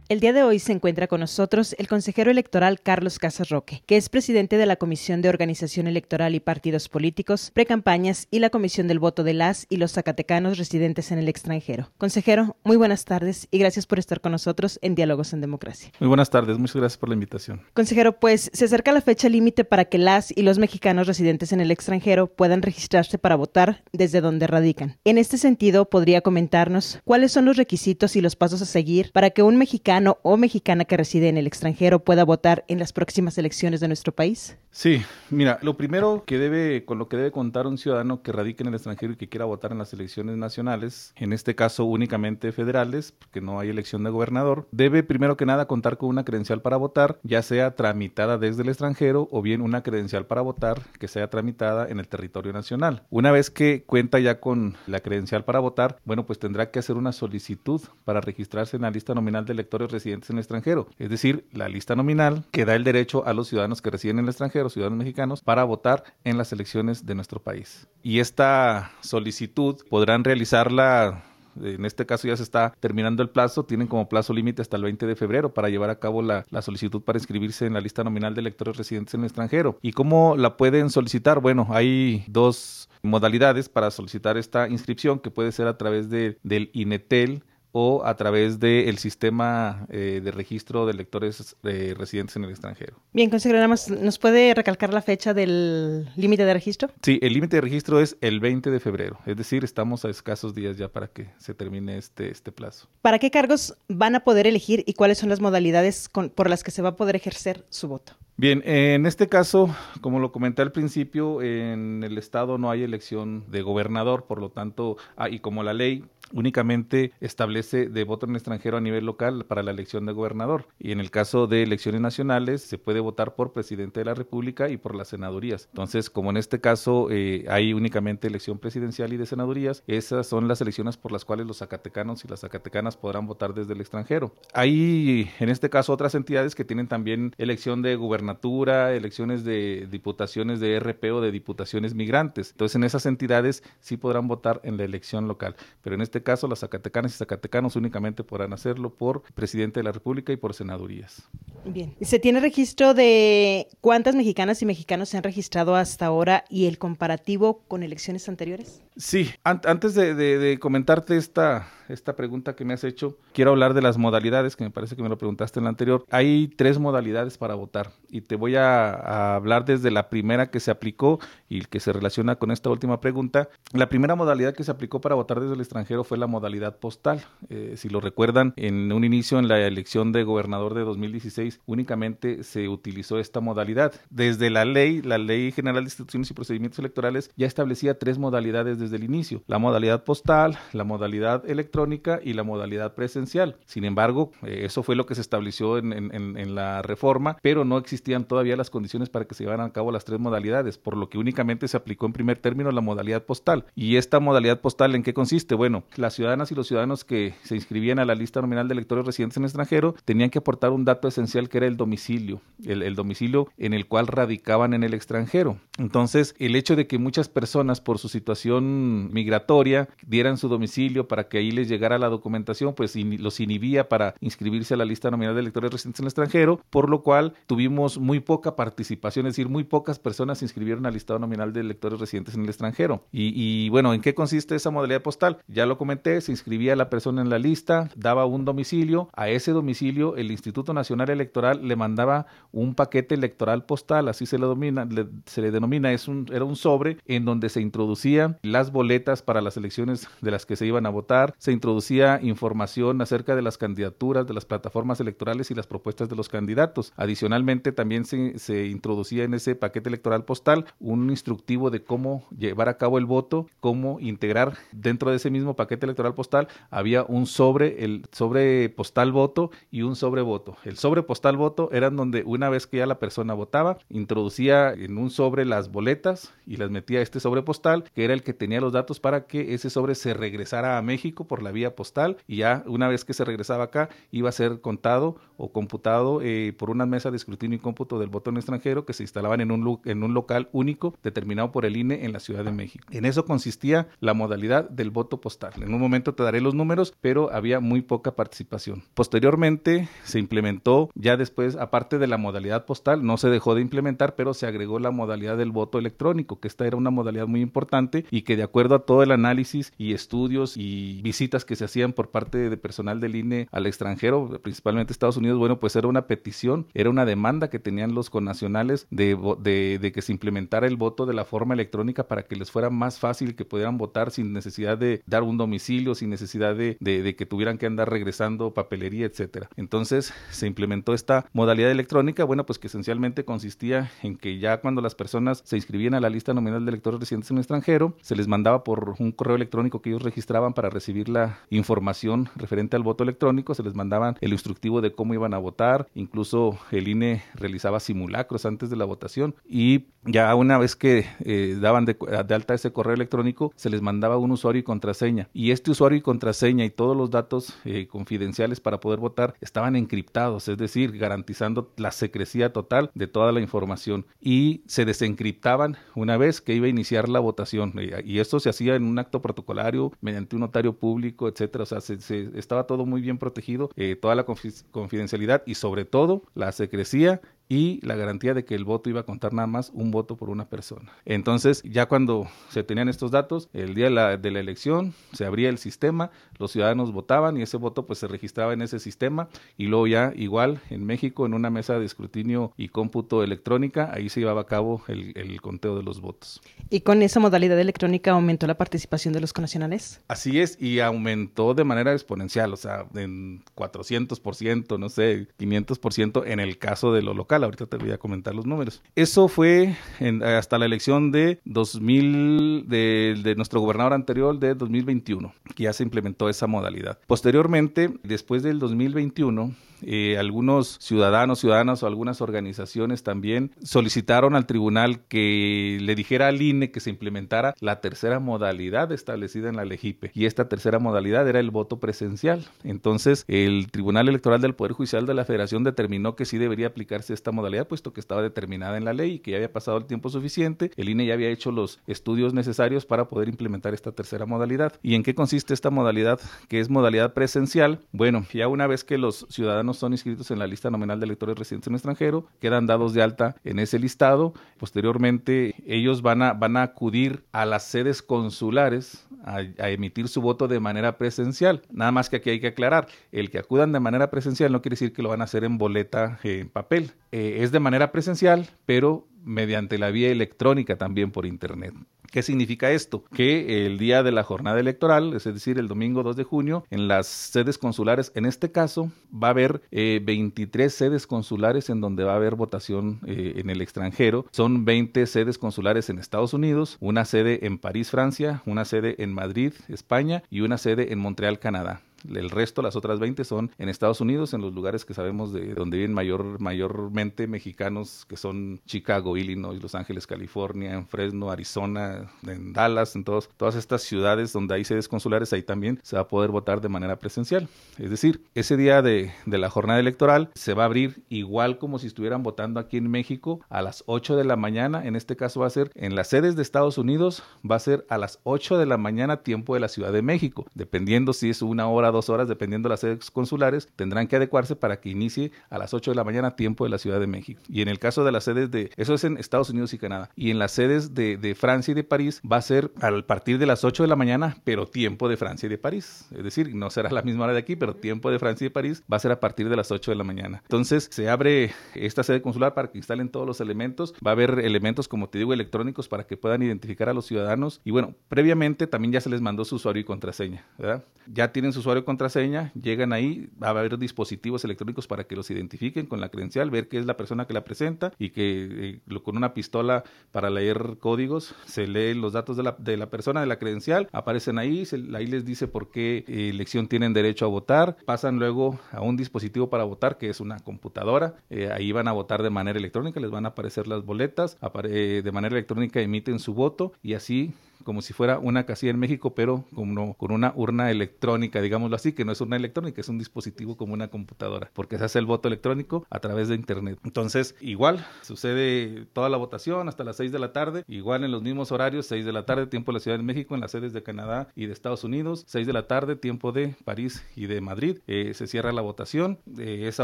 El 0.10 0.22
día 0.22 0.32
de 0.32 0.42
hoy 0.42 0.60
se 0.60 0.72
encuentra 0.72 1.08
con 1.08 1.20
nosotros 1.20 1.76
el 1.78 1.90
consejero 1.90 2.32
electoral 2.32 2.80
Carlos 2.80 3.20
Casas 3.20 3.50
Roque, 3.50 3.84
que 3.86 3.98
es 3.98 4.08
presidente 4.08 4.56
de 4.56 4.66
la 4.66 4.78
Comisión 4.78 5.22
de 5.22 5.28
Organización 5.28 5.86
Electoral 5.86 6.34
y 6.34 6.40
Partidos 6.40 6.88
Políticos, 6.88 7.52
Precampañas 7.54 8.30
y 8.32 8.40
la 8.40 8.50
Comisión 8.50 8.88
del 8.88 9.00
Voto 9.00 9.26
de 9.26 9.34
las 9.34 9.66
y 9.68 9.76
los 9.76 9.92
Zacatecanos 9.92 10.58
residentes 10.58 11.12
en 11.12 11.20
el 11.20 11.28
extranjero. 11.28 11.92
Consejero, 11.98 12.56
muy 12.64 12.78
buenas 12.78 13.04
tardes 13.04 13.50
y 13.52 13.58
gracias 13.58 13.86
por 13.86 14.00
estar 14.00 14.22
con 14.22 14.32
nosotros 14.32 14.80
en 14.82 14.96
Diálogos 14.96 15.34
en 15.34 15.42
Democracia. 15.42 15.92
Muy 16.00 16.08
buenas 16.08 16.30
tardes, 16.30 16.58
muchas 16.58 16.78
gracias 16.78 16.98
por 16.98 17.10
la 17.10 17.16
invitación. 17.16 17.64
Consejero, 17.74 18.18
pues 18.18 18.50
se 18.54 18.64
acerca 18.64 18.94
la 18.94 19.02
fecha 19.02 19.28
límite 19.28 19.66
para 19.66 19.84
que 19.84 19.98
las 19.98 20.32
y 20.32 20.42
los 20.44 20.58
mexicanos 20.58 21.08
residentes 21.08 21.52
en 21.52 21.60
el 21.60 21.70
extranjero 21.70 22.28
puedan 22.28 22.62
registrarse 22.62 23.18
para 23.18 23.36
votar 23.36 23.84
desde 23.92 24.22
donde 24.22 24.48
radican. 24.48 24.96
En 25.04 25.18
este 25.18 25.38
sentido, 25.38 25.90
¿podría 25.90 26.22
comentarnos 26.22 27.02
cuáles 27.04 27.34
son 27.34 27.44
los 27.44 27.58
requisitos 27.58 28.16
y 28.16 28.22
los 28.22 28.38
pasos 28.38 28.62
a 28.62 28.66
seguir 28.66 29.12
para 29.12 29.32
que 29.32 29.44
un 29.44 29.58
mexicano 29.58 29.97
o 30.06 30.38
mexicana 30.38 30.86
que 30.86 30.98
reside 30.98 31.30
en 31.30 31.38
el 31.38 31.48
extranjero 31.48 32.00
pueda 32.00 32.24
votar 32.24 32.64
en 32.68 32.80
las 32.80 32.94
próximas 32.94 33.38
elecciones 33.38 33.80
de 33.80 33.88
nuestro 33.88 34.14
país? 34.14 34.58
Sí, 34.70 35.02
mira, 35.32 35.58
lo 35.64 35.76
primero 35.76 36.24
que 36.26 36.38
debe, 36.38 36.86
con 36.86 37.00
lo 37.00 37.08
que 37.08 37.18
debe 37.18 37.32
contar 37.32 37.66
un 37.66 37.80
ciudadano 37.80 38.22
que 38.22 38.32
radique 38.32 38.62
en 38.62 38.68
el 38.68 38.76
extranjero 38.76 39.14
y 39.14 39.16
que 39.16 39.28
quiera 39.28 39.46
votar 39.46 39.72
en 39.72 39.80
las 39.80 39.92
elecciones 39.94 40.38
nacionales, 40.38 41.14
en 41.16 41.34
este 41.34 41.56
caso 41.56 41.86
únicamente 41.86 42.52
federales, 42.52 43.12
porque 43.12 43.42
no 43.42 43.60
hay 43.60 43.70
elección 43.70 44.04
de 44.04 44.12
gobernador, 44.12 44.68
debe 44.72 45.02
primero 45.02 45.36
que 45.36 45.48
nada 45.48 45.68
contar 45.68 45.98
con 45.98 46.10
una 46.10 46.26
credencial 46.26 46.62
para 46.62 46.78
votar, 46.78 47.20
ya 47.24 47.42
sea 47.42 47.76
tramitada 47.76 48.38
desde 48.38 48.62
el 48.62 48.70
extranjero 48.70 49.28
o 49.32 49.42
bien 49.42 49.62
una 49.62 49.82
credencial 49.82 50.28
para 50.28 50.42
votar 50.42 50.84
que 51.00 51.08
sea 51.08 51.30
tramitada 51.30 51.88
en 51.90 52.00
el 52.00 52.08
territorio 52.08 52.54
nacional. 52.54 53.04
Una 53.10 53.32
vez 53.32 53.50
que 53.50 53.84
cuenta 53.84 54.20
ya 54.20 54.40
con 54.40 54.78
la 54.86 55.00
credencial 55.00 55.44
para 55.44 55.60
votar, 55.60 55.98
bueno, 56.06 56.28
pues 56.28 56.38
tendrá 56.38 56.70
que 56.70 56.80
hacer 56.80 56.98
una 56.98 57.14
solicitud 57.14 57.82
para 58.06 58.22
registrarse 58.22 58.76
en 58.76 58.84
la 58.84 58.92
lista 58.92 59.16
nominal 59.16 59.46
de 59.46 59.54
electores 59.54 59.87
residentes 59.92 60.30
en 60.30 60.38
el 60.38 60.42
extranjero, 60.42 60.88
es 60.98 61.10
decir, 61.10 61.46
la 61.52 61.70
lista 61.70 61.96
nominal 61.96 62.46
que 62.52 62.66
da 62.66 62.76
el 62.76 62.84
derecho 62.84 63.26
a 63.26 63.34
los 63.34 63.48
ciudadanos 63.48 63.82
que 63.82 63.90
residen 63.90 64.20
en 64.20 64.26
el 64.26 64.30
extranjero 64.30 64.70
ciudadanos 64.70 65.00
mexicanos 65.00 65.42
para 65.42 65.64
votar 65.64 66.04
en 66.24 66.38
las 66.38 66.52
elecciones 66.52 67.06
de 67.06 67.16
nuestro 67.16 67.42
país. 67.42 67.88
Y 68.04 68.20
esta 68.20 68.92
solicitud 69.02 69.78
podrán 69.90 70.24
realizarla 70.24 71.24
en 71.64 71.86
este 71.86 72.06
caso 72.06 72.28
ya 72.28 72.38
se 72.38 72.44
está 72.44 72.74
terminando 72.80 73.24
el 73.24 73.30
plazo, 73.30 73.66
tienen 73.66 73.88
como 73.88 74.10
plazo 74.10 74.34
límite 74.34 74.62
hasta 74.62 74.78
el 74.78 74.84
20 74.84 75.06
de 75.06 75.16
febrero 75.16 75.54
para 75.54 75.70
llevar 75.70 75.90
a 75.90 76.00
cabo 76.00 76.22
la, 76.22 76.46
solicitud 76.62 77.02
para 77.02 77.18
inscribirse 77.18 77.66
en 77.66 77.74
la 77.74 77.82
lista 77.82 78.04
nominal 78.04 78.34
de 78.34 78.42
electores 78.42 78.78
residentes 78.78 79.14
en 79.14 79.22
el 79.22 79.26
extranjero. 79.26 79.78
¿Y 79.82 79.92
cómo 79.94 80.36
la 80.38 80.58
pueden 80.58 80.90
solicitar? 80.90 81.40
Bueno, 81.40 81.68
hay 81.70 82.24
dos 82.28 82.90
modalidades 83.02 83.70
para 83.70 83.92
solicitar 83.92 84.38
esta 84.38 84.68
inscripción 84.68 85.20
que 85.20 85.32
puede 85.32 85.52
ser 85.52 85.68
a 85.68 85.78
través 85.78 86.10
de, 86.10 86.38
del 86.44 86.70
INETEL 86.74 87.44
o 87.80 88.04
a 88.04 88.16
través 88.16 88.60
del 88.60 88.98
sistema 88.98 89.86
eh, 89.92 90.20
de 90.24 90.32
registro 90.32 90.88
de 90.88 90.94
electores 90.94 91.56
eh, 91.62 91.94
residentes 91.96 92.36
en 92.36 92.44
el 92.44 92.50
extranjero. 92.50 93.00
Bien, 93.14 93.30
consejero, 93.30 93.60
nada 93.60 93.68
más, 93.68 93.88
¿nos 93.92 94.18
puede 94.18 94.56
recalcar 94.56 94.92
la 94.92 95.04
fecha 95.04 95.36
del 95.36 96.10
límite 96.16 96.44
de 96.44 96.56
registro? 96.56 96.90
Sí, 97.04 97.20
el 97.22 97.34
límite 97.34 97.58
de 97.58 97.62
registro 97.62 98.02
es 98.02 98.18
el 98.22 98.40
20 98.40 98.72
de 98.72 98.80
febrero, 98.80 99.20
es 99.28 99.38
decir, 99.38 99.64
estamos 99.64 100.06
a 100.06 100.10
escasos 100.10 100.56
días 100.56 100.78
ya 100.78 100.88
para 100.88 101.06
que 101.06 101.30
se 101.38 101.54
termine 101.54 102.00
este, 102.00 102.32
este 102.32 102.52
plazo. 102.52 102.88
¿Para 103.04 103.20
qué 103.20 103.30
cargos 103.30 103.78
van 103.88 104.16
a 104.16 104.22
poder 104.22 104.48
elegir 104.48 104.84
y 104.88 104.94
cuáles 104.94 105.20
son 105.20 105.30
las 105.30 105.40
modalidades 105.40 106.10
con, 106.10 106.32
por 106.32 106.50
las 106.50 106.64
que 106.64 106.72
se 106.72 106.82
va 106.82 106.90
a 106.90 106.96
poder 106.96 107.16
ejercer 107.16 107.64
su 107.70 107.88
voto? 107.88 108.14
Bien, 108.40 108.62
en 108.66 109.08
este 109.08 109.28
caso, 109.28 109.76
como 110.00 110.20
lo 110.20 110.32
comenté 110.32 110.62
al 110.62 110.72
principio, 110.72 111.42
en 111.42 112.04
el 112.04 112.20
Estado 112.20 112.60
no 112.60 112.70
hay 112.70 112.84
elección 112.84 113.46
de 113.50 113.64
gobernador, 113.64 114.26
por 114.26 114.40
lo 114.40 114.50
tanto, 114.50 114.98
ah, 115.16 115.28
y 115.28 115.40
como 115.40 115.64
la 115.64 115.74
ley 115.74 116.04
únicamente 116.34 117.14
establece 117.20 117.90
de 117.90 118.04
voto 118.04 118.26
en 118.26 118.36
extranjero 118.36 118.78
a 118.78 118.82
nivel 118.82 119.06
local 119.06 119.46
para 119.46 119.64
la 119.64 119.72
elección 119.72 120.06
de 120.06 120.14
gobernador. 120.14 120.68
Y 120.80 120.92
en 120.92 121.00
el 121.00 121.12
caso 121.12 121.48
de 121.48 121.64
elecciones 121.64 122.02
nacionales 122.02 122.62
se 122.62 122.78
puede 122.78 123.00
votar 123.00 123.36
por 123.36 123.54
presidente 123.54 124.00
de 124.00 124.06
la 124.06 124.14
República 124.14 124.70
y 124.70 124.78
por 124.78 124.96
las 124.96 125.10
senadurías. 125.10 125.68
Entonces, 125.72 126.10
como 126.10 126.30
en 126.30 126.38
este 126.38 126.60
caso 126.60 127.08
eh, 127.12 127.46
hay 127.50 127.74
únicamente 127.74 128.28
elección 128.28 128.60
presidencial 128.60 129.14
y 129.14 129.18
de 129.18 129.26
senadurías, 129.26 129.84
esas 129.88 130.28
son 130.28 130.48
las 130.48 130.62
elecciones 130.62 130.98
por 130.98 131.12
las 131.12 131.26
cuales 131.26 131.46
los 131.46 131.58
zacatecanos 131.60 132.24
y 132.24 132.28
las 132.28 132.42
zacatecanas 132.42 132.98
podrán 132.98 133.28
votar 133.28 133.54
desde 133.54 133.74
el 133.74 133.82
extranjero. 133.82 134.34
Hay 134.54 135.30
en 135.40 135.50
este 135.50 135.70
caso 135.70 135.94
otras 135.94 136.16
entidades 136.16 136.56
que 136.56 136.66
tienen 136.66 136.88
también 136.88 137.34
elección 137.38 137.82
de 137.82 137.96
gubernatura, 137.96 138.94
elecciones 138.94 139.44
de 139.44 139.88
diputaciones 139.90 140.60
de 140.60 140.80
RP 140.80 141.06
o 141.14 141.22
de 141.22 141.32
diputaciones 141.32 141.94
migrantes. 141.94 142.52
Entonces, 142.52 142.76
en 142.76 142.84
esas 142.84 143.06
entidades 143.06 143.64
sí 143.80 143.98
podrán 143.98 144.28
votar 144.28 144.62
en 144.64 144.78
la 144.78 144.84
elección 144.84 145.28
local. 145.28 145.56
Pero 145.82 145.96
en 145.96 146.02
este 146.02 146.17
este 146.18 146.24
caso, 146.24 146.48
las 146.48 146.60
zacatecanas 146.60 147.14
y 147.14 147.18
zacatecanos 147.18 147.76
únicamente 147.76 148.24
podrán 148.24 148.52
hacerlo 148.52 148.96
por 148.96 149.22
presidente 149.36 149.80
de 149.80 149.84
la 149.84 149.92
República 149.92 150.34
y 150.34 150.38
por 150.38 150.56
senadurías. 150.56 151.30
Bien. 151.66 151.96
¿Se 152.02 152.18
tiene 152.18 152.40
registro 152.40 152.96
de 152.96 153.68
cuántas 153.82 154.16
mexicanas 154.16 154.62
y 154.64 154.66
mexicanos 154.66 155.10
se 155.10 155.18
han 155.18 155.24
registrado 155.24 155.76
hasta 155.76 156.08
ahora 156.08 156.44
y 156.50 156.66
el 156.66 156.80
comparativo 156.80 157.62
con 157.68 157.84
elecciones 157.84 158.28
anteriores? 158.28 158.82
Sí, 158.98 159.30
antes 159.44 159.94
de, 159.94 160.58
comentarte 160.60 161.18
esta, 161.18 161.68
esta 161.88 162.16
pregunta 162.16 162.56
que 162.56 162.66
me 162.66 162.74
has 162.74 162.84
hecho, 162.84 163.16
quiero 163.32 163.52
hablar 163.52 163.76
de 163.76 163.84
las 163.84 164.00
modalidades, 164.00 164.56
que 164.56 164.64
me 164.64 164.72
parece 164.72 164.96
que 164.96 165.04
me 165.04 165.10
lo 165.10 165.20
preguntaste 165.20 165.60
en 165.60 165.66
la 165.66 165.70
anterior. 165.70 166.04
Hay 166.10 166.48
tres 166.48 166.80
modalidades 166.80 167.38
para 167.38 167.54
votar 167.54 167.92
y 168.10 168.22
te 168.22 168.36
voy 168.36 168.56
a, 168.56 169.36
hablar 169.36 169.66
desde 169.66 169.92
la 169.92 170.10
primera 170.10 170.50
que 170.50 170.60
se 170.60 170.72
aplicó 170.72 171.20
y 171.48 171.62
que 171.62 171.80
se 171.80 171.94
relaciona 171.94 172.38
con 172.38 172.50
esta 172.50 172.72
última 172.72 173.00
pregunta. 173.00 173.50
La 173.72 173.88
primera 173.88 174.16
modalidad 174.16 174.56
que 174.56 174.64
se 174.64 174.72
aplicó 174.72 175.00
para 175.00 175.14
votar 175.14 175.42
desde 175.42 175.54
el 175.54 175.62
extranjero 175.62 176.04
fue 176.04 176.18
la 176.18 176.26
modalidad 176.26 176.78
postal. 176.78 177.24
Eh, 177.50 177.76
si 177.78 177.90
lo 177.90 178.02
recuerdan, 178.02 178.54
en 178.56 178.92
un 178.92 179.04
inicio 179.04 179.38
en 179.38 179.48
la 179.48 179.60
elección 179.60 180.12
de 180.12 180.24
gobernador 180.24 180.74
de 180.74 180.82
2016 180.82 181.62
únicamente 181.68 182.44
se 182.44 182.68
utilizó 182.68 183.20
esta 183.20 183.42
modalidad. 183.42 183.94
Desde 184.10 184.50
la 184.50 184.66
ley, 184.66 185.04
la 185.04 185.20
Ley 185.20 185.52
General 185.52 185.84
de 185.84 185.88
Instituciones 185.88 186.32
y 186.32 186.34
Procedimientos 186.34 186.80
Electorales 186.80 187.30
ya 187.36 187.46
establecía 187.46 188.00
tres 188.00 188.18
modalidades 188.18 188.80
desde 188.90 189.04
el 189.04 189.10
inicio. 189.10 189.44
La 189.48 189.60
modalidad 189.60 190.04
postal, 190.04 190.58
la 190.74 190.84
modalidad 190.84 191.50
electrónica 191.50 192.20
y 192.24 192.34
la 192.34 192.44
modalidad 192.44 192.96
presencial. 192.96 193.58
Sin 193.66 193.86
embargo, 193.86 194.32
eh, 194.44 194.62
eso 194.64 194.84
fue 194.84 194.96
lo 194.96 195.06
que 195.06 195.16
se 195.16 195.22
estableció 195.22 195.78
en, 195.78 196.56
la 196.56 196.82
reforma, 196.82 197.38
pero 197.42 197.66
no 197.66 197.78
existían 197.78 198.24
todavía 198.24 198.56
las 198.56 198.70
condiciones 198.70 199.10
para 199.10 199.26
que 199.26 199.36
se 199.36 199.44
llevaran 199.44 199.68
a 199.68 199.74
cabo 199.74 199.92
las 199.92 200.06
tres 200.06 200.20
modalidades, 200.20 200.78
por 200.78 200.96
lo 200.96 201.10
que 201.10 201.18
únicamente 201.18 201.68
se 201.68 201.76
aplicó 201.76 202.06
en 202.06 202.14
primer 202.14 202.38
término 202.38 202.72
la 202.72 202.82
modalidad 202.82 203.24
postal. 203.24 203.66
¿Y 203.76 203.98
esta 203.98 204.20
modalidad 204.20 204.62
postal 204.62 204.96
en 204.96 205.04
qué 205.04 205.14
consiste? 205.14 205.56
Bueno, 205.56 205.84
las 205.96 206.14
ciudadanas 206.14 206.52
y 206.52 206.56
los 206.56 206.68
ciudadanos 206.68 207.04
que 207.04 207.34
se 207.44 207.56
inscribían 207.56 208.00
a 208.00 208.06
la 208.06 208.16
lista 208.16 208.42
nominal 208.42 208.68
de 208.68 208.74
electores 208.74 209.06
residentes 209.06 209.38
en 209.38 209.44
el 209.44 209.48
extranjero 209.48 209.96
tenían 210.06 210.30
que 210.30 210.40
aportar 210.40 210.72
un 210.72 210.86
dato 210.86 211.08
esencial 211.08 211.50
que 211.50 211.58
era 211.58 211.68
el 211.68 211.78
domicilio, 211.78 212.42
el, 212.66 212.96
domicilio 212.96 213.48
en 213.58 213.74
el 213.74 213.88
cual 213.88 214.08
radicaban 214.08 214.74
en 214.74 214.84
el 214.84 214.94
extranjero. 214.94 215.58
Entonces, 215.78 216.36
el 216.40 216.56
hecho 216.56 216.76
de 216.76 216.88
que 216.88 216.98
muchas 216.98 217.30
personas 217.30 217.82
por 217.82 218.00
su 218.00 218.10
situación 218.10 219.12
migratoria 219.14 219.90
dieran 220.06 220.38
su 220.38 220.48
domicilio 220.50 221.08
para 221.08 221.28
que 221.28 221.38
ahí 221.38 221.52
les 221.52 221.70
llegara 221.70 221.98
la 221.98 222.10
documentación, 222.10 222.74
pues 222.74 222.96
los 222.96 223.40
inhibía 223.40 223.90
para 223.90 224.16
inscribirse 224.20 224.74
a 224.74 224.78
la 224.78 224.86
lista 224.86 225.12
nominal 225.12 225.36
de 225.36 225.42
electores 225.42 225.72
residentes 225.72 226.00
en 226.00 226.06
el 226.06 226.08
extranjero, 226.08 226.62
por 226.70 226.90
lo 226.90 227.02
cual 227.02 227.34
tuvimos 227.46 227.98
muy 227.98 228.20
poca 228.20 228.56
participación, 228.56 229.28
es 229.28 229.34
decir, 229.34 229.50
muy 229.50 229.64
pocas 229.64 230.00
personas 230.00 230.40
se 230.40 230.46
inscribieron 230.46 230.86
al 230.86 230.94
listado 230.94 231.20
nominal 231.20 231.54
de 231.54 231.62
electores 231.62 232.00
residentes 232.00 232.36
en 232.36 232.42
el 232.42 232.50
extranjero. 232.50 233.04
Y, 233.12 233.70
bueno, 233.70 233.94
¿en 233.94 234.02
qué 234.02 234.14
consiste 234.14 234.56
esa 234.56 234.72
modalidad 234.72 235.02
postal? 235.02 235.38
Ya 235.48 235.66
lo 235.66 235.78
comenté, 235.78 236.22
se 236.22 236.32
inscribía 236.32 236.76
la 236.76 236.90
persona 236.90 237.22
en 237.22 237.30
la 237.30 237.40
lista, 237.40 237.90
daba 237.96 238.26
un 238.26 238.46
domicilio, 238.46 239.10
a 239.14 239.30
ese 239.30 239.52
domicilio 239.52 240.16
el 240.16 240.32
Instituto 240.32 240.74
Nacional 240.74 241.10
Electoral 241.10 241.68
le 241.68 241.76
mandaba 241.76 242.26
un 242.52 242.76
paquete 242.76 243.16
electoral 243.16 243.66
postal, 243.66 244.08
así 244.08 244.26
se 244.26 244.38
le, 244.38 244.46
domina, 244.46 244.88
se 245.26 245.42
le 245.42 245.52
denomina, 245.52 245.67
un, 246.08 246.28
era 246.32 246.46
un 246.46 246.56
sobre 246.56 246.98
en 247.06 247.26
donde 247.26 247.50
se 247.50 247.62
introducían 247.62 248.38
las 248.42 248.72
boletas 248.72 249.22
para 249.22 249.42
las 249.42 249.58
elecciones 249.58 250.08
de 250.22 250.32
las 250.32 250.46
que 250.46 250.56
se 250.56 250.66
iban 250.66 250.86
a 250.86 250.90
votar, 250.90 251.34
se 251.38 251.52
introducía 251.52 252.20
información 252.22 253.02
acerca 253.02 253.36
de 253.36 253.42
las 253.42 253.58
candidaturas, 253.58 254.28
de 254.28 254.34
las 254.34 254.46
plataformas 254.46 255.00
electorales 255.00 255.52
y 255.52 255.56
las 255.56 255.68
propuestas 255.68 256.10
de 256.10 256.16
los 256.16 256.30
candidatos. 256.30 256.94
Adicionalmente 256.96 257.72
también 257.72 258.06
se, 258.06 258.40
se 258.40 258.68
introducía 258.68 259.24
en 259.24 259.34
ese 259.34 259.56
paquete 259.56 259.90
electoral 259.90 260.26
postal 260.26 260.66
un 260.80 261.10
instructivo 261.10 261.70
de 261.70 261.84
cómo 261.84 262.26
llevar 262.38 262.70
a 262.70 262.78
cabo 262.78 262.98
el 262.98 263.06
voto, 263.06 263.48
cómo 263.60 264.00
integrar 264.00 264.58
dentro 264.72 265.12
de 265.12 265.18
ese 265.18 265.30
mismo 265.30 265.56
paquete 265.56 265.86
electoral 265.86 266.14
postal 266.14 266.48
había 266.70 267.04
un 267.04 267.26
sobre, 267.26 267.84
el 267.84 268.06
sobre 268.12 268.70
postal 268.70 269.12
voto 269.12 269.52
y 269.72 269.82
un 269.82 269.96
sobre 269.96 270.22
voto. 270.22 270.58
El 270.64 270.78
sobre 270.78 271.04
postal 271.04 271.38
voto 271.38 271.70
eran 271.72 271.96
donde 271.96 272.24
una 272.26 272.50
vez 272.50 272.68
que 272.68 272.78
ya 272.78 272.86
la 272.86 273.00
persona 273.00 273.34
votaba, 273.34 273.78
introducía 273.90 274.72
en 274.74 274.98
un 274.98 275.10
sobre 275.10 275.46
las 275.58 275.72
boletas 275.72 276.34
y 276.46 276.58
las 276.58 276.70
metía 276.70 277.00
a 277.00 277.02
este 277.02 277.20
sobre 277.20 277.42
postal, 277.42 277.84
que 277.96 278.06
era 278.06 278.14
el 278.14 278.24
que 278.24 278.34
tenía 278.34 278.62
los 278.62 278.74
datos 278.74 279.00
para 279.00 279.26
que 279.26 279.56
ese 279.56 279.70
sobre 279.70 279.96
se 279.96 280.14
regresara 280.14 280.78
a 280.78 280.82
México 280.84 281.28
por 281.28 281.42
la 281.42 281.52
vía 281.52 281.76
postal 281.76 282.18
y 282.28 282.38
ya 282.38 282.64
una 282.68 282.88
vez 282.88 283.04
que 283.06 283.14
se 283.14 283.26
regresaba 283.26 283.66
acá 283.66 283.90
iba 284.12 284.30
a 284.30 284.32
ser 284.32 284.62
contado 284.62 285.18
o 285.36 285.52
computado 285.52 286.22
eh, 286.22 286.54
por 286.58 286.70
una 286.70 286.86
mesa 286.86 287.10
de 287.12 287.18
escrutinio 287.18 287.58
y 287.58 287.60
cómputo 287.60 287.98
del 288.00 288.10
voto 288.10 288.32
extranjero 288.38 288.86
que 288.86 288.94
se 288.94 289.04
instalaban 289.04 289.42
en 289.42 289.52
un, 289.52 289.80
en 289.86 290.04
un 290.04 290.14
local 290.14 290.50
único 290.52 290.96
determinado 291.04 291.52
por 291.52 291.66
el 291.66 291.78
INE 291.78 292.06
en 292.06 292.14
la 292.14 292.20
Ciudad 292.20 292.44
de 292.44 292.52
México. 292.52 292.86
En 292.92 293.06
eso 293.06 293.26
consistía 293.26 293.88
la 294.00 294.14
modalidad 294.14 294.70
del 294.70 294.92
voto 294.92 295.22
postal. 295.22 295.54
En 295.58 295.74
un 295.74 295.80
momento 295.80 296.14
te 296.14 296.24
daré 296.24 296.42
los 296.42 296.54
números, 296.54 296.94
pero 297.02 297.32
había 297.32 297.60
muy 297.60 297.82
poca 297.82 298.16
participación. 298.16 298.84
Posteriormente 298.94 299.90
se 300.04 300.20
implementó, 300.20 300.90
ya 300.94 301.18
después, 301.18 301.56
aparte 301.56 301.98
de 301.98 302.08
la 302.08 302.18
modalidad 302.18 302.66
postal, 302.66 303.06
no 303.06 303.18
se 303.18 303.30
dejó 303.30 303.56
de 303.56 303.62
implementar, 303.62 304.16
pero 304.16 304.34
se 304.34 304.46
agregó 304.46 304.80
la 304.80 304.92
modalidad 304.92 305.38
del 305.38 305.47
voto 305.52 305.80
electrónico, 305.80 306.40
que 306.40 306.48
esta 306.48 306.66
era 306.66 306.78
una 306.78 306.90
modalidad 306.90 307.28
muy 307.28 307.42
importante 307.42 308.06
y 308.12 308.22
que 308.22 308.36
de 308.36 308.44
acuerdo 308.44 308.76
a 308.76 308.86
todo 308.86 309.04
el 309.04 309.12
análisis 309.12 309.74
y 309.78 309.94
estudios 309.94 310.56
y 310.58 311.02
visitas 311.02 311.46
que 311.46 311.56
se 311.56 311.66
hacían 311.66 311.94
por 311.94 312.10
parte 312.10 312.50
de 312.50 312.58
personal 312.58 313.00
del 313.00 313.16
INE 313.16 313.48
al 313.52 313.66
extranjero, 313.66 314.40
principalmente 314.42 314.94
Estados 314.94 315.18
Unidos, 315.18 315.38
bueno, 315.38 315.60
pues 315.60 315.76
era 315.76 315.88
una 315.88 316.08
petición, 316.08 316.68
era 316.74 316.90
una 316.90 317.06
demanda 317.06 317.50
que 317.50 317.60
tenían 317.60 317.94
los 317.94 318.10
connacionales 318.10 318.88
de, 318.90 319.18
de, 319.40 319.80
de 319.80 319.92
que 319.92 320.02
se 320.02 320.12
implementara 320.12 320.68
el 320.68 320.76
voto 320.76 321.06
de 321.06 321.14
la 321.14 321.26
forma 321.26 321.54
electrónica 321.54 322.08
para 322.08 322.24
que 322.24 322.36
les 322.36 322.52
fuera 322.52 322.70
más 322.70 323.00
fácil 323.00 323.36
que 323.36 323.46
pudieran 323.46 323.78
votar 323.78 324.12
sin 324.12 324.34
necesidad 324.34 324.78
de 324.78 325.02
dar 325.06 325.24
un 325.24 325.38
domicilio, 325.38 325.96
sin 325.96 326.10
necesidad 326.10 326.56
de, 326.56 326.78
de, 326.80 327.16
que 327.16 327.26
tuvieran 327.26 327.58
que 327.58 327.66
andar 327.66 327.90
regresando 327.90 328.54
papelería, 328.54 329.06
etcétera. 329.06 329.50
Entonces 329.56 330.14
se 330.32 330.48
implementó 330.48 330.94
esta 330.94 331.26
modalidad 331.34 331.72
electrónica, 331.72 332.24
bueno, 332.24 332.46
pues 332.46 332.60
que 332.60 332.68
esencialmente 332.68 333.26
consistía 333.26 333.92
en 334.04 334.18
que 334.18 334.40
ya 334.40 334.62
cuando 334.62 334.82
las 334.82 334.96
personas 334.96 335.37
se 335.46 335.56
inscribían 335.56 335.94
a 335.94 336.00
la 336.00 336.10
lista 336.10 336.34
nominal 336.34 336.66
de 336.66 336.70
electores 336.70 337.00
residentes 337.00 337.32
en 337.32 337.38
el 337.38 337.42
extranjero, 337.42 337.96
se 338.02 338.16
les 338.16 338.28
mandaba 338.28 338.64
por 338.64 338.96
un 339.00 339.12
correo 339.12 339.36
electrónico 339.36 339.82
que 339.82 339.90
ellos 339.90 340.04
registraban 340.04 340.54
para 340.54 340.70
recibir 340.70 341.10
la 341.10 341.40
información 341.50 342.30
referente 342.36 342.76
al 342.76 342.84
voto 342.84 343.04
electrónico, 343.04 343.54
se 343.56 343.64
les 343.64 343.76
mandaban 343.76 344.18
el 344.22 344.34
instructivo 344.34 344.82
de 344.82 344.94
cómo 344.94 345.14
iban 345.14 345.34
a 345.34 345.38
votar, 345.38 345.88
incluso 345.96 346.58
el 346.72 346.88
INE 346.88 347.24
realizaba 347.36 347.80
simulacros 347.80 348.46
antes 348.46 348.70
de 348.70 348.76
la 348.76 348.86
votación 348.86 349.36
y 349.48 349.86
ya 350.08 350.34
una 350.36 350.58
vez 350.58 350.76
que 350.76 351.06
eh, 351.20 351.58
daban 351.60 351.86
de, 351.86 351.98
alta 352.30 352.54
ese 352.54 352.72
correo 352.72 352.94
electrónico, 352.94 353.54
se 353.56 353.70
les 353.70 353.82
mandaba 353.82 354.18
un 354.18 354.32
usuario 354.32 354.60
y 354.60 354.64
contraseña. 354.64 355.30
Y 355.34 355.52
este 355.52 355.72
usuario 355.72 355.98
y 355.98 356.02
contraseña 356.02 356.66
y 356.66 356.70
todos 356.70 356.96
los 356.96 357.12
datos 357.12 357.58
eh, 357.66 357.88
confidenciales 357.88 358.60
para 358.60 358.80
poder 358.80 359.00
votar 359.00 359.36
estaban 359.42 359.76
encriptados, 359.76 360.48
es 360.48 360.58
decir, 360.58 360.98
garantizando 360.98 361.72
la 361.78 361.92
secrecía 361.92 362.54
total 362.54 362.92
de 362.96 363.08
toda 363.08 363.32
la 363.32 363.42
información. 363.42 364.06
Y 364.22 364.64
se 364.68 364.86
desencriptaban 364.86 365.78
una 365.96 366.18
vez 366.18 366.42
que 366.42 366.54
iba 366.54 366.68
a 366.68 366.70
iniciar 366.70 367.10
la 367.10 367.20
votación. 367.20 367.74
Y 368.04 368.20
esto 368.20 368.40
se 368.40 368.50
hacía 368.50 368.76
en 368.76 368.84
un 368.84 369.00
acto 369.00 369.22
protocolario, 369.22 369.92
mediante 370.02 370.36
un 370.36 370.42
notario 370.42 370.74
público, 370.74 371.28
etcétera. 371.28 371.64
O 371.64 371.66
sea, 371.66 371.82
se, 371.82 371.98
estaba 372.36 372.66
todo 372.66 372.86
muy 372.86 373.02
bien 373.02 373.18
protegido, 373.18 373.70
eh, 373.76 373.96
toda 373.96 374.16
la 374.16 374.26
confidencialidad 374.26 375.44
y 375.46 375.56
sobre 375.56 375.86
todo 375.86 376.24
la 376.34 376.52
secrecía 376.52 377.22
y 377.50 377.80
la 377.86 377.96
garantía 377.96 378.34
de 378.34 378.46
que 378.46 378.56
el 378.56 378.66
voto 378.66 378.90
iba 378.90 379.02
a 379.02 379.06
contar 379.06 379.34
nada 379.34 379.48
más 379.48 379.72
un 379.74 379.92
voto 379.92 380.18
por 380.18 380.30
una 380.30 380.50
persona. 380.50 380.92
Entonces, 381.06 381.64
ya 381.64 381.88
cuando 381.88 382.28
se 382.50 382.64
tenían 382.64 382.90
estos 382.90 383.12
datos, 383.12 383.50
el 383.54 383.74
día 383.74 383.86
de 383.86 383.92
la, 383.92 384.18
de 384.18 384.32
la, 384.32 384.40
elección 384.40 384.94
se 385.14 385.26
abría 385.26 385.50
el 385.50 385.58
sistema, 385.58 386.12
los 386.38 386.52
ciudadanos 386.52 386.92
votaban 386.92 387.38
y 387.38 387.42
ese 387.42 387.58
voto 387.58 387.86
pues 387.86 388.00
se 388.00 388.08
registraba 388.08 388.54
en 388.54 388.62
ese 388.62 388.80
sistema 388.80 389.30
y 389.58 389.66
luego 389.66 389.88
ya 389.88 390.14
igual 390.16 390.62
en 390.70 390.86
México 390.86 391.26
en 391.26 391.34
una 391.34 391.50
mesa 391.50 391.80
de 391.80 391.86
escrutinio 391.86 392.54
y 392.58 392.70
cómputo 392.70 393.24
electrónica, 393.24 393.92
ahí 393.94 394.10
se 394.10 394.20
llevaba 394.20 394.42
a 394.42 394.46
cabo 394.46 394.84
el, 394.88 395.14
el 395.16 395.42
conteo 395.42 395.76
de 395.76 395.84
los 395.84 396.02
votos. 396.02 396.42
¿Y 396.70 396.82
con 396.82 397.02
esa 397.02 397.20
modalidad 397.20 397.60
electrónica 397.60 398.12
aumentó 398.12 398.48
la 398.48 398.58
participación 398.58 399.14
de 399.14 399.22
los 399.22 399.34
conacionales? 399.34 400.02
Así 400.08 400.40
es, 400.40 400.62
y 400.62 400.80
aumentó 400.80 401.54
de 401.54 401.64
manera 401.64 401.94
exponencial, 401.94 402.54
o 402.54 402.58
sea, 402.58 402.86
en 402.94 403.44
400%, 403.56 404.80
no 404.80 404.90
sé, 404.90 405.28
500% 405.40 406.24
en 406.26 406.40
el 406.40 406.58
caso 406.58 406.94
de 406.94 407.02
lo 407.02 407.14
local 407.14 407.37
Ahorita 407.46 407.66
te 407.66 407.78
voy 407.78 407.92
a 407.92 407.98
comentar 407.98 408.34
los 408.34 408.46
números. 408.46 408.82
Eso 408.96 409.28
fue 409.28 409.76
hasta 410.24 410.58
la 410.58 410.66
elección 410.66 411.12
de 411.12 411.40
2000, 411.46 412.68
de, 412.68 413.20
de, 413.24 413.36
nuestro 413.36 413.60
gobernador 413.60 413.94
anterior 413.94 414.38
de 414.40 414.56
2021, 414.56 415.34
que 415.56 415.64
ya 415.64 415.74
se 415.74 415.84
implementó 415.84 416.30
esa 416.30 416.48
modalidad. 416.48 417.00
Posteriormente, 417.08 417.94
después 418.04 418.44
del 418.44 418.60
2021, 418.60 419.54
eh, 419.82 420.18
algunos 420.18 420.78
ciudadanos, 420.80 421.40
ciudadanas 421.40 421.84
o 421.84 421.88
algunas 421.88 422.22
organizaciones 422.22 423.04
también 423.04 423.52
solicitaron 423.64 424.36
al 424.36 424.46
tribunal 424.46 425.02
que 425.08 425.78
le 425.82 425.96
dijera 425.96 426.28
al 426.28 426.42
INE 426.42 426.72
que 426.72 426.80
se 426.80 426.90
implementara 426.90 427.54
la 427.60 427.82
tercera 427.82 428.20
modalidad 428.20 428.92
establecida 428.92 429.50
en 429.50 429.56
la 429.56 429.66
LEGIPE. 429.66 430.12
Y 430.14 430.26
esta 430.26 430.50
tercera 430.50 430.80
modalidad 430.80 431.28
era 431.28 431.40
el 431.40 431.52
voto 431.52 431.80
presencial. 431.80 432.46
Entonces, 432.64 433.26
el 433.28 433.70
Tribunal 433.72 434.10
Electoral 434.10 434.42
del 434.42 434.56
Poder 434.56 434.74
Judicial 434.74 435.06
de 435.06 435.14
la 435.14 435.26
Federación 435.26 435.64
determinó 435.64 436.16
que 436.16 436.26
sí 436.26 436.38
debería 436.38 436.68
aplicarse 436.68 437.14
esta 437.14 437.32
modalidad, 437.32 437.68
puesto 437.68 437.94
que 437.94 438.00
estaba 438.00 438.22
determinada 438.22 438.78
en 438.78 438.86
la 438.86 438.94
ley 438.94 439.14
y 439.14 439.20
que 439.20 439.32
ya 439.32 439.38
había 439.38 439.52
pasado 439.52 439.78
el 439.78 439.86
tiempo 439.86 440.10
suficiente. 440.10 440.72
El 440.76 440.90
INE 440.90 441.06
ya 441.06 441.14
había 441.14 441.30
hecho 441.30 441.52
los 441.52 441.80
estudios 441.88 442.34
necesarios 442.34 442.86
para 442.86 443.10
poder 443.10 443.30
implementar 443.30 443.74
esta 443.74 443.92
tercera 443.92 444.26
modalidad. 444.26 444.74
¿Y 444.82 444.96
en 444.96 445.04
qué 445.04 445.16
consiste 445.16 445.54
esta 445.54 445.70
modalidad? 445.70 446.20
Que 446.48 446.60
es 446.60 446.70
modalidad 446.70 447.14
presencial. 447.14 447.80
Bueno, 447.92 448.26
ya 448.34 448.48
una 448.48 448.68
vez 448.68 448.84
que 448.84 448.98
los 448.98 449.26
ciudadanos 449.30 449.67
son 449.74 449.94
inscritos 449.94 450.32
en 450.32 450.40
la 450.40 450.48
lista 450.48 450.70
nominal 450.70 451.00
de 451.00 451.06
electores 451.06 451.38
residentes 451.38 451.68
en 451.68 451.76
extranjero, 451.76 452.28
quedan 452.40 452.66
dados 452.66 452.94
de 452.94 453.02
alta 453.02 453.36
en 453.44 453.60
ese 453.60 453.80
listado. 453.80 454.34
Posteriormente, 454.58 455.56
ellos 455.66 456.02
van 456.02 456.22
a, 456.22 456.34
van 456.34 456.58
a 456.58 456.64
acudir 456.64 457.26
a 457.32 457.46
las 457.46 457.64
sedes 457.64 458.02
consulares 458.02 459.08
a, 459.24 459.70
emitir 459.70 460.08
su 460.08 460.22
voto 460.22 460.48
de 460.48 460.60
manera 460.60 460.98
presencial. 460.98 461.62
Nada 461.70 461.92
más 461.92 462.10
que 462.10 462.18
aquí 462.18 462.30
hay 462.30 462.40
que 462.40 462.48
aclarar, 462.48 462.88
el 463.12 463.30
que 463.30 463.40
acudan 463.40 463.72
de 463.72 463.80
manera 463.80 464.10
presencial 464.10 464.52
no 464.52 464.62
quiere 464.62 464.74
decir 464.74 464.94
que 464.94 465.02
lo 465.02 465.10
van 465.10 465.22
a 465.22 465.26
hacer 465.26 465.44
en 465.44 465.58
boleta 465.58 466.20
eh, 466.24 466.40
en 466.40 466.50
papel. 466.50 466.92
Eh, 467.12 467.40
es 467.42 467.52
de 467.52 467.60
manera 467.60 467.92
presencial, 467.92 468.48
pero 468.66 469.08
mediante 469.24 469.78
la 469.78 469.92
vía 469.92 470.10
electrónica 470.10 470.78
también 470.78 471.12
por 471.12 471.26
Internet. 471.26 471.74
¿Qué 472.12 472.24
significa 472.24 472.72
esto? 472.72 473.04
Que 473.14 473.66
el 473.66 473.78
día 473.78 474.04
de 474.04 474.12
la 474.12 474.24
jornada 474.24 474.60
electoral, 474.60 475.14
es 475.14 475.26
decir, 475.26 475.60
el 475.60 475.68
domingo 475.68 476.04
2 476.04 476.16
de 476.16 476.24
junio, 476.24 476.66
en 476.70 476.88
las 476.88 477.08
sedes 477.08 477.58
consulares, 477.58 478.12
en 478.16 478.26
este 478.26 478.52
caso, 478.52 478.92
va 479.12 479.28
a 479.28 479.32
haber 479.32 479.62
23 479.72 480.66
eh, 480.66 480.76
sedes 480.76 481.08
consulares 481.08 481.70
en 481.70 481.82
donde 481.82 482.04
va 482.04 482.14
a 482.14 482.18
haber 482.18 482.36
votación 482.36 483.00
eh, 483.06 483.34
en 483.38 483.50
el 483.50 483.62
extranjero. 483.62 484.26
Son 484.32 484.66
20 484.66 485.06
sedes 485.06 485.38
consulares 485.38 485.90
en 485.90 486.00
Estados 486.00 486.34
Unidos, 486.34 486.78
una 486.80 487.06
sede 487.06 487.46
en 487.46 487.58
París, 487.58 487.92
Francia, 487.92 488.42
una 488.46 488.66
sede 488.66 488.96
en 489.04 489.14
Madrid, 489.14 489.54
España 489.68 490.24
y 490.30 490.42
una 490.42 490.58
sede 490.58 490.94
en 490.94 491.00
Montreal, 491.00 491.40
Canadá. 491.40 491.82
El 492.14 492.30
resto, 492.30 492.62
las 492.62 492.76
otras 492.76 493.00
20, 493.00 493.24
son 493.24 493.52
en 493.58 493.70
Estados 493.70 494.02
Unidos, 494.02 494.34
en 494.34 494.42
los 494.42 494.54
lugares 494.54 494.86
que 494.86 494.94
sabemos 494.94 495.34
de 495.34 495.54
donde 495.54 495.78
viven 495.78 495.94
mayor, 495.94 496.40
mayormente 496.40 497.28
mexicanos, 497.28 498.06
que 498.08 498.18
son 498.18 498.62
Chicago, 498.66 499.18
Illinois, 499.18 499.62
Los 499.62 499.76
Ángeles, 499.76 500.08
California, 500.08 500.74
en 500.74 500.88
Fresno, 500.88 501.32
Arizona, 501.32 502.12
en 502.26 502.54
Dallas, 502.54 502.96
en 502.96 503.04
todas 503.04 503.56
estas 503.56 503.82
ciudades 503.84 504.34
donde 504.34 504.56
hay 504.56 504.64
sedes 504.64 504.88
consulares, 504.88 505.34
ahí 505.34 505.44
también 505.44 505.80
se 505.84 505.96
va 505.96 506.04
a 506.04 506.08
poder 506.08 506.32
votar 506.32 506.62
de 506.62 506.70
manera 506.70 506.98
presencial. 506.98 507.48
Es 507.78 507.90
decir, 507.90 508.24
ese 508.36 508.58
día 508.58 508.82
de, 508.82 509.12
de 509.26 509.38
la 509.38 509.50
jornada 509.50 509.80
electoral 509.80 510.30
se 510.36 510.54
va 510.54 510.64
a 510.64 510.66
abrir 510.66 511.04
igual 511.10 511.58
como 511.58 511.80
si 511.80 511.88
estuvieran 511.88 512.24
votando 512.24 512.60
aquí 512.60 512.78
en 512.78 512.90
México 512.90 513.42
a 513.50 513.62
las 513.62 513.84
8 513.88 514.16
de 514.16 514.24
la 514.24 514.36
mañana. 514.36 514.86
En 514.86 514.96
este 514.96 515.16
caso 515.16 515.42
va 515.42 515.48
a 515.48 515.52
ser 515.52 515.72
en 515.76 515.96
las 515.96 516.10
sedes 516.10 516.36
de 516.36 516.42
Estados 516.42 516.78
Unidos, 516.78 517.24
va 517.50 517.56
a 517.56 517.60
ser 517.60 517.86
a 517.90 517.98
las 517.98 518.20
8 518.24 518.58
de 518.58 518.66
la 518.66 518.78
mañana 518.78 519.24
tiempo 519.24 519.54
de 519.54 519.60
la 519.60 519.68
Ciudad 519.68 519.92
de 519.92 520.02
México, 520.02 520.46
dependiendo 520.54 521.14
si 521.14 521.30
es 521.30 521.42
una 521.42 521.68
hora 521.68 521.92
dos 521.98 522.10
horas, 522.10 522.28
dependiendo 522.28 522.70
de 522.70 522.74
las 522.74 522.82
sedes 522.82 523.12
consulares, 523.12 523.68
tendrán 523.76 524.08
que 524.08 524.16
adecuarse 524.16 524.56
para 524.56 524.80
que 524.80 524.90
inicie 524.90 525.32
a 525.50 525.58
las 525.58 525.74
8 525.74 525.92
de 525.92 525.96
la 525.96 526.04
mañana 526.04 526.36
tiempo 526.36 526.64
de 526.64 526.70
la 526.70 526.78
Ciudad 526.78 527.00
de 527.00 527.08
México. 527.08 527.42
Y 527.50 527.62
en 527.62 527.68
el 527.68 527.80
caso 527.80 528.04
de 528.06 528.12
las 528.12 528.24
sedes 528.24 528.52
de, 528.52 528.72
eso 528.78 528.94
es 528.94 529.04
en 529.04 529.18
Estados 529.18 529.50
Unidos 529.50 529.74
y 529.74 529.78
Canadá, 529.78 530.10
y 530.16 530.32
en 530.32 530.40
las 530.40 530.52
sedes 530.52 530.94
de, 530.94 531.36
Francia 531.38 531.72
y 531.72 531.76
de 531.76 531.84
París 531.84 532.22
va 532.30 532.38
a 532.38 532.42
ser 532.42 532.72
al 532.82 533.04
partir 533.06 533.38
de 533.38 533.46
las 533.46 533.64
8 533.64 533.84
de 533.84 533.90
la 533.90 533.96
mañana, 533.96 534.38
pero 534.44 534.66
tiempo 534.66 535.10
de 535.10 535.18
Francia 535.18 535.48
y 535.48 535.50
de 535.50 535.58
París. 535.58 536.08
Es 536.12 536.24
decir, 536.24 536.56
no 536.56 536.70
será 536.70 536.90
la 536.90 537.02
misma 537.02 537.26
hora 537.26 537.34
de 537.34 537.40
aquí, 537.40 537.56
pero 537.56 537.76
tiempo 537.76 538.10
de 538.12 538.20
Francia 538.20 538.46
y 538.46 538.50
de 538.50 538.54
París 538.54 538.84
va 538.92 538.98
a 538.98 539.00
ser 539.00 539.12
a 539.12 539.20
partir 539.20 539.50
de 539.50 539.56
las 539.56 539.72
8 539.72 539.92
de 539.92 539.96
la 539.96 540.04
mañana. 540.04 540.42
Entonces 540.44 540.88
se 540.92 541.10
abre 541.10 541.52
esta 541.76 542.04
sede 542.04 542.22
consular 542.22 542.54
para 542.54 542.70
que 542.70 542.78
instalen 542.78 543.10
todos 543.10 543.28
los 543.28 543.42
elementos. 543.42 543.94
Va 544.06 544.12
a 544.12 544.14
haber 544.14 544.40
elementos, 544.40 544.88
como 544.88 545.10
te 545.10 545.18
digo, 545.18 545.34
electrónicos 545.34 545.88
para 545.88 546.06
que 546.06 546.18
puedan 546.18 546.42
identificar 546.44 546.90
a 546.90 546.94
los 546.94 547.06
ciudadanos. 547.06 547.62
Y 547.64 547.72
bueno, 547.72 547.96
previamente 548.10 548.68
también 548.68 548.92
ya 548.92 549.02
se 549.02 549.10
les 549.10 549.22
mandó 549.22 549.46
su 549.46 549.56
usuario 549.56 549.82
y 549.82 549.84
contraseña, 549.84 550.46
¿verdad? 550.58 550.84
Ya 551.08 551.32
tienen 551.32 551.54
su 551.54 551.60
usuario 551.60 551.77
y 551.80 551.84
contraseña 551.84 552.52
llegan 552.54 552.94
ahí, 552.94 553.30
va 553.42 553.48
a 553.48 553.50
haber 553.52 553.78
dispositivos 553.78 554.44
electrónicos 554.44 554.88
para 554.88 555.06
que 555.06 555.16
los 555.16 555.30
identifiquen 555.30 555.86
con 555.86 556.02
la 556.02 556.10
credencial, 556.10 556.50
ver 556.50 556.68
qué 556.68 556.80
es 556.80 556.86
la 556.86 556.98
persona 556.98 557.26
que 557.26 557.34
la 557.34 557.44
presenta 557.44 557.92
y 557.98 558.10
que 558.10 558.80
eh, 558.88 559.00
con 559.04 559.18
una 559.18 559.34
pistola 559.34 559.84
para 560.12 560.30
leer 560.30 560.78
códigos 560.80 561.36
se 561.46 561.68
leen 561.68 562.02
los 562.02 562.14
datos 562.14 562.38
de 562.38 562.44
la, 562.44 562.56
de 562.58 562.78
la 562.78 562.90
persona, 562.90 563.22
de 563.22 563.28
la 563.28 563.40
credencial, 563.40 563.88
aparecen 563.92 564.38
ahí, 564.38 564.64
ahí 564.96 565.08
les 565.08 565.26
dice 565.26 565.48
por 565.48 565.72
qué 565.72 566.04
eh, 566.08 566.30
elección 566.30 566.68
tienen 566.68 566.94
derecho 566.94 567.26
a 567.26 567.30
votar, 567.30 567.78
pasan 567.86 568.20
luego 568.20 568.60
a 568.72 568.82
un 568.82 568.98
dispositivo 568.98 569.50
para 569.50 569.64
votar 569.64 569.98
que 569.98 570.10
es 570.10 570.20
una 570.20 570.40
computadora, 570.40 571.16
eh, 571.30 571.50
ahí 571.52 571.72
van 571.72 571.88
a 571.88 571.92
votar 571.92 572.24
de 572.24 572.30
manera 572.30 572.60
electrónica, 572.60 573.00
les 573.00 573.12
van 573.12 573.26
a 573.26 573.30
aparecer 573.30 573.68
las 573.68 573.84
boletas, 573.84 574.38
de 574.64 575.12
manera 575.12 575.36
electrónica 575.36 575.80
emiten 575.82 576.20
su 576.20 576.34
voto 576.34 576.74
y 576.82 576.94
así 576.94 577.34
como 577.64 577.82
si 577.82 577.94
fuera 577.94 578.20
una 578.20 578.46
casilla 578.46 578.72
en 578.72 578.80
México, 578.80 579.14
pero 579.14 579.46
como 579.54 579.94
con 579.96 580.12
una 580.12 580.34
urna 580.36 580.72
electrónica, 580.72 581.42
digámoslo 581.42 581.76
así, 581.76 581.94
que 581.94 582.06
no 582.06 582.12
es 582.12 582.22
urna 582.22 582.36
electrónica, 582.36 582.82
es 582.82 582.90
un 582.90 582.98
dispositivo 582.98 583.58
como 583.58 583.74
una 583.74 583.90
computadora, 583.90 584.50
porque 584.54 584.78
se 584.78 584.86
hace 584.86 585.00
el 585.00 585.06
voto 585.06 585.28
electrónico 585.28 585.86
a 585.90 586.00
través 586.00 586.28
de 586.28 586.36
Internet. 586.36 586.80
Entonces, 586.84 587.36
igual, 587.42 587.86
sucede 588.02 588.86
toda 588.94 589.10
la 589.10 589.18
votación 589.18 589.70
hasta 589.70 589.84
las 589.84 589.98
6 589.98 590.12
de 590.12 590.20
la 590.20 590.34
tarde, 590.34 590.64
igual 590.68 591.04
en 591.04 591.12
los 591.12 591.22
mismos 591.22 591.52
horarios, 591.52 591.86
6 591.88 592.06
de 592.06 592.14
la 592.14 592.26
tarde, 592.26 592.48
tiempo 592.48 592.72
de 592.72 592.76
la 592.76 592.80
Ciudad 592.80 592.98
de 592.98 593.04
México, 593.04 593.36
en 593.36 593.42
las 593.42 593.52
sedes 593.52 593.74
de 593.74 593.84
Canadá 593.84 594.30
y 594.36 594.46
de 594.46 594.54
Estados 594.54 594.84
Unidos, 594.84 595.24
6 595.28 595.48
de 595.48 595.54
la 595.54 595.68
tarde, 595.68 595.96
tiempo 595.96 596.32
de 596.32 596.56
París 596.66 597.06
y 597.16 597.28
de 597.28 597.42
Madrid. 597.42 597.80
Eh, 597.88 598.14
se 598.14 598.28
cierra 598.28 598.52
la 598.52 598.62
votación. 598.62 599.20
Eh, 599.38 599.66
esa 599.68 599.84